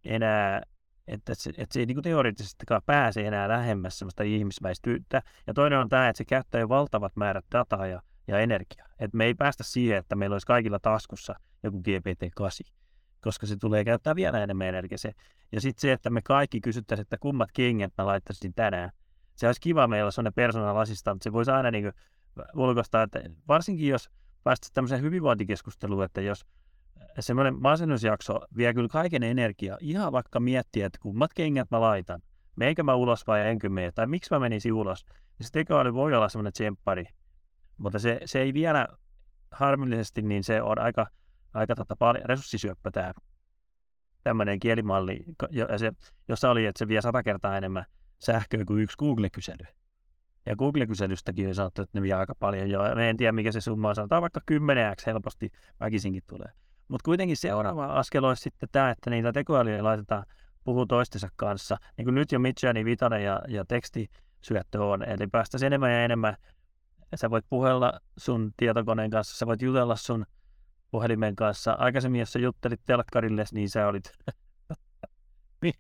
[0.05, 0.63] enää,
[1.07, 5.23] että se, että se ei niin teoreettisestikaan pääse enää lähemmäs semmoista ihmisväistyyttä.
[5.47, 8.87] Ja toinen on tämä, että se käyttää jo valtavat määrät dataa ja, ja energiaa.
[8.99, 12.73] Et me ei päästä siihen, että meillä olisi kaikilla taskussa joku GPT-8,
[13.21, 15.13] koska se tulee käyttää vielä enemmän energiaa.
[15.53, 18.91] Ja sitten se, että me kaikki kysyttäisiin, että kummat kengät mä laittaisin tänään,
[19.35, 21.93] se olisi kiva meillä sellainen personal assistant, se voisi aina niin
[22.57, 24.11] ulkoistaa, että varsinkin jos
[24.45, 26.47] päästä tämmöiseen hyvinvointikeskusteluun, että jos
[27.21, 32.23] semmoinen masennusjakso vie kyllä kaiken energiaa, ihan vaikka miettiä, että kummat kengät mä laitan,
[32.57, 35.05] meinkö mä ulos vai enkö mene, tai miksi mä menisin ulos,
[35.39, 37.05] niin se tekoäly voi olla semmoinen tsemppari,
[37.77, 38.89] mutta se, se ei vielä
[39.51, 41.07] harmillisesti, niin se on aika,
[41.57, 43.13] aika paljon resurssisyöppä tämä
[44.25, 45.93] tämmöinen kielimalli, ja se,
[46.29, 47.85] jossa oli, että se vie sata kertaa enemmän
[48.19, 49.67] sähköä kuin yksi Google-kysely.
[50.47, 52.81] Ja Google-kyselystäkin on sanottu, että ne vie aika paljon jo.
[52.95, 53.95] Me en tiedä, mikä se summa on.
[53.95, 56.53] Sanotaan vaikka 10x helposti väkisinkin tulee.
[56.89, 60.25] Mutta kuitenkin seuraava askel olisi sitten tämä, että niitä tekoälyjä laitetaan
[60.65, 61.77] puhuu toistensa kanssa.
[61.97, 65.03] Niin kuin nyt jo Midjourney, Vitanen ja, ja tekstisyöttö on.
[65.03, 66.37] Eli päästäisiin enemmän ja enemmän.
[67.15, 70.27] Sä voit puhella sun tietokoneen kanssa, sä voit jutella sun
[70.91, 71.73] puhelimen kanssa.
[71.73, 74.13] Aikaisemmin, jos sä juttelit telkkarille, niin sä olit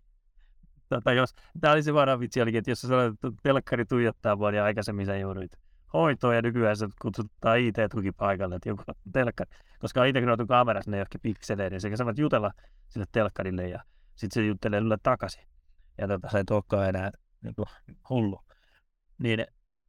[0.88, 4.38] tota, jos, tämä oli se vaara vitsi, olikin, että jos sä sanoit, että telkkari tuijottaa
[4.38, 5.52] vuoden niin aikaisemmin sä jouduit
[5.92, 8.82] hoitoon ja nykyään se kutsuttaa IT-tuki paikalle, että joku
[9.12, 12.50] telkkari, koska on integroitu kamerassa ne johonkin pikseleihin, sekä sä voit jutella
[12.88, 13.84] sille telkkarille ja
[14.14, 15.42] sitten se juttelee sulle takaisin.
[15.98, 17.10] Ja tota, se ei olekaan enää
[17.42, 17.66] niin kuin,
[18.10, 18.40] hullu.
[19.18, 19.46] Niin,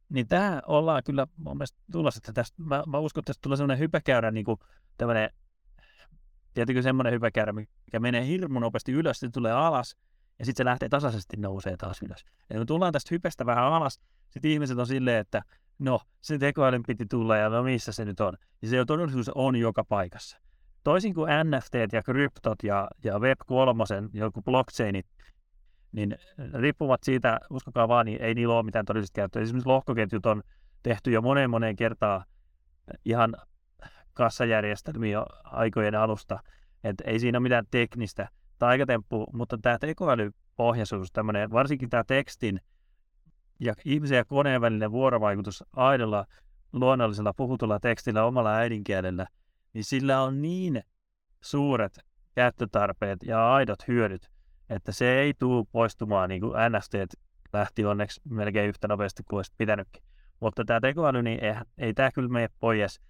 [0.08, 3.56] niin tämä ollaan kyllä mun mielestä tulossa, että tästä, mä, mä uskon, että tästä tulee
[3.56, 4.58] sellainen hypäkäyrä, niin kuin
[4.98, 5.30] tämmöinen,
[6.54, 9.96] tietenkin semmoinen hypäkäyrä, mikä menee hirmu nopeasti ylös, sitten tulee alas,
[10.38, 12.24] ja sitten se lähtee tasaisesti nousee taas ylös.
[12.50, 14.00] Ja kun tullaan tästä hypestä vähän alas,
[14.30, 15.42] sitten ihmiset on silleen, että
[15.78, 18.34] no, se tekoälyn piti tulla ja no missä se nyt on.
[18.62, 20.38] Ja se todellisuus on joka paikassa.
[20.84, 25.06] Toisin kuin NFT ja kryptot ja, ja Web3, joku blockchainit,
[25.92, 26.16] niin
[26.54, 29.42] riippuvat siitä, uskokaa vaan, niin ei niillä ole mitään todellista käyttöä.
[29.42, 30.42] Esimerkiksi lohkoketjut on
[30.82, 32.24] tehty jo moneen moneen kertaan
[33.04, 33.36] ihan
[34.14, 36.40] kassajärjestelmiä aikojen alusta,
[36.84, 38.28] että ei siinä ole mitään teknistä
[38.58, 42.60] taikatemppu, mutta tämä tekoälypohjaisuus, tämmöinen, varsinkin tämä tekstin
[43.60, 46.24] ja ihmisen ja koneen välinen vuorovaikutus aidolla
[46.72, 49.26] luonnollisella puhutulla tekstillä omalla äidinkielellä,
[49.72, 50.82] niin sillä on niin
[51.40, 51.98] suuret
[52.34, 54.30] käyttötarpeet ja aidot hyödyt,
[54.70, 56.94] että se ei tule poistumaan, niin kuin NST
[57.52, 60.02] lähti onneksi melkein yhtä nopeasti kuin olisi pitänytkin.
[60.40, 63.00] Mutta tämä tekoäly, niin ei, ei tämä kyllä mene pois.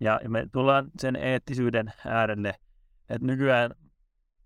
[0.00, 2.54] Ja me tullaan sen eettisyyden äärelle,
[3.08, 3.70] että nykyään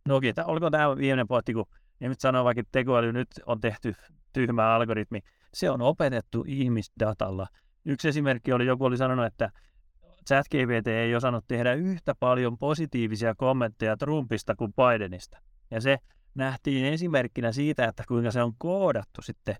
[0.09, 1.67] No okei, okay, oliko tämä viimeinen pointti, kun
[2.01, 3.95] nyt sanoo vaikka, että tekoäly nyt on tehty
[4.33, 5.21] tyhmä algoritmi.
[5.55, 7.47] Se on opetettu ihmisdatalla.
[7.85, 9.51] Yksi esimerkki oli, joku oli sanonut, että
[10.27, 15.39] ChatGPT ei osannut tehdä yhtä paljon positiivisia kommentteja Trumpista kuin Bidenista.
[15.71, 15.99] Ja se
[16.35, 19.57] nähtiin esimerkkinä siitä, että kuinka se on koodattu sitten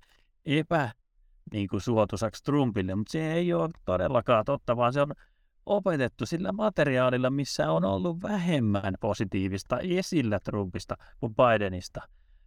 [0.47, 0.91] epä
[1.53, 5.13] niin kuin suotuisaksi Trumpille, mutta se ei ole todellakaan totta, vaan se on
[5.67, 12.01] opetettu sillä materiaalilla, missä on ollut vähemmän positiivista esillä Trumpista kuin Bidenista.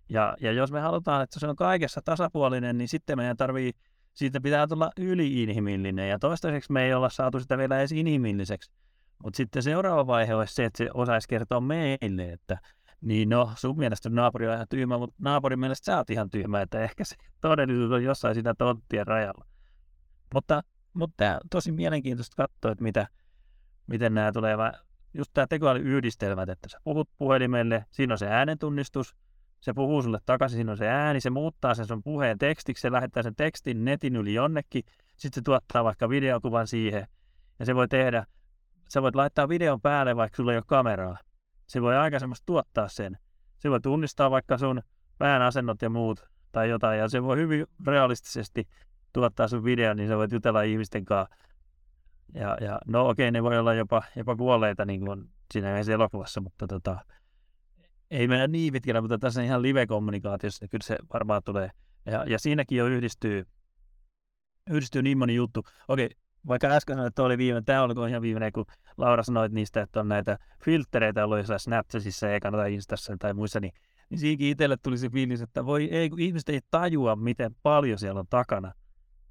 [0.10, 3.72] Ja, ja jos me halutaan, että se on kaikessa tasapuolinen, niin sitten meidän tarvii,
[4.14, 6.10] siitä pitää tulla yliinhimillinen.
[6.10, 8.72] Ja toistaiseksi me ei olla saatu sitä vielä edes inhimilliseksi.
[9.24, 12.58] Mutta sitten seuraava vaihe olisi se, että se osaisi kertoa meille, että
[13.04, 16.62] Niin no, sun mielestä naapuri on ihan tyhmä, mutta naapurin mielestä sä oot ihan tyhmä,
[16.62, 19.46] että ehkä se todellisuus on jossain siinä tonttien rajalla.
[20.34, 23.08] Mutta, mutta tämä on tosi mielenkiintoista katsoa, että mitä,
[23.88, 24.58] miten nämä tulee.
[25.14, 29.16] Just tämä tekoälyyhdistelmät, että sä puhut puhelimelle, siinä on se äänentunnistus,
[29.60, 32.92] se puhuu sulle takaisin, siinä on se ääni, se muuttaa sen sun puheen tekstiksi, se
[32.92, 37.08] lähettää sen tekstin netin yli jonnekin, sitten se tuottaa vaikka videokuvan siihen,
[37.60, 38.26] ja se voi tehdä,
[38.90, 41.18] sä voit laittaa videon päälle, vaikka sulla ei ole kameraa.
[41.68, 43.18] Se voi aikaisemmasta tuottaa sen.
[43.60, 44.82] Se voi tunnistaa vaikka sun
[45.18, 48.68] pään asennot ja muut tai jotain, ja se voi hyvin realistisesti
[49.14, 51.36] tuottaa sun videon, niin sä voit jutella ihmisten kanssa.
[52.34, 56.42] Ja, ja no okei, okay, ne voi olla jopa, jopa kuolleita niin kuin siinä elokuvassa,
[56.42, 57.00] mutta tota,
[58.12, 61.70] ei mennä niin pitkällä, mutta tässä ihan live-kommunikaatiossa, kyllä se varmaan tulee.
[62.06, 63.46] Ja, ja siinäkin jo yhdistyy,
[64.70, 65.64] yhdistyy niin moni juttu.
[65.88, 66.10] Okei,
[66.48, 68.66] vaikka äsken sanoin, että oli viimeinen, tämä oli ihan viimeinen, kun
[68.98, 73.60] Laura sanoi niistä, että on näitä filtreitä ollut jossain Snapchatissa ja kannata Instassa tai muissa,
[73.60, 73.74] niin,
[74.10, 78.00] niin siinäkin itselle tuli se fiilis, että voi ei, kun ihmiset ei tajua, miten paljon
[78.00, 78.74] siellä on takana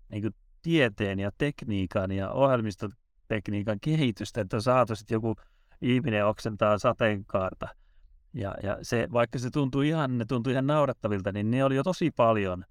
[0.08, 5.34] niin kuin tieteen ja tekniikan ja ohjelmistotekniikan kehitystä, että on saatu sitten joku
[5.80, 7.68] ihminen oksentaa sateenkaarta–
[8.34, 11.82] ja, ja se, vaikka se tuntui ihan, ne tuntui ihan naurattavilta, niin ne oli jo
[11.82, 12.64] tosi paljon.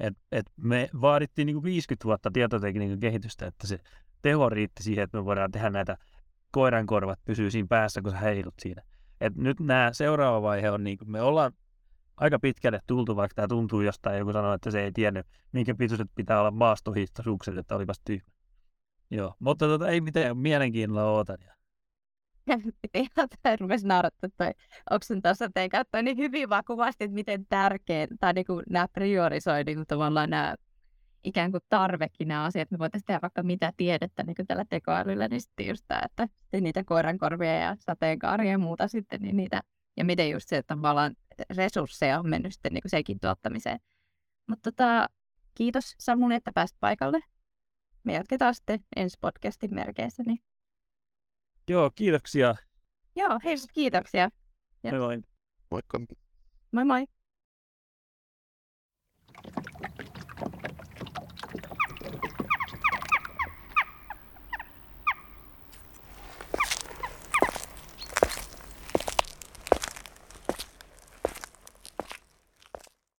[0.00, 3.78] Et, et me vaadittiin niin kuin 50 vuotta tietotekniikan kehitystä, että se
[4.22, 5.96] teho riitti siihen, että me voidaan tehdä näitä
[6.50, 8.82] koirankorvat pysyy siinä päässä, kun sä heilut siinä.
[9.20, 11.52] Et nyt nämä seuraava vaihe on, niin me ollaan
[12.16, 16.08] aika pitkälle tultu, vaikka tämä tuntuu jostain, joku sanoi, että se ei tiennyt, minkä pituiset
[16.14, 18.32] pitää olla maastohiihtosukset, että olipas tyhmä.
[19.10, 21.38] Joo, mutta tota, ei mitään mielenkiinnolla ootan.
[21.46, 21.54] Ja
[22.94, 23.28] ihan
[23.60, 24.50] rupesi naurattaa toi
[24.90, 28.88] Oksun tuossa teidän käyttää niin hyvin vaan kuvasti, että miten tärkeä, tai niin kuin nämä
[28.88, 30.54] priorisoi niin kuin tavallaan nämä
[31.24, 32.70] ikään kuin tarvekin nämä asiat.
[32.70, 36.28] Me voitaisiin tehdä vaikka mitä tiedettä niin kuin tällä tekoälyllä, niin sitten just tämä, että
[36.60, 39.60] niitä koirankorvia ja sateenkaaria ja muuta sitten, niin niitä,
[39.96, 41.14] ja miten just se, että tavallaan
[41.56, 43.80] resursseja on mennyt sitten niin kuin sekin tuottamiseen.
[44.48, 45.08] Mutta tota,
[45.54, 47.20] kiitos Samuli, että pääsit paikalle.
[48.04, 50.38] Me jatketaan sitten ensi podcastin merkeissä, niin
[51.68, 52.54] Joo, kiitoksia.
[53.16, 54.30] Joo, hei, kiitoksia.
[54.82, 55.22] Moi moi.
[55.70, 55.98] Moikka.
[56.72, 57.06] Moi moi.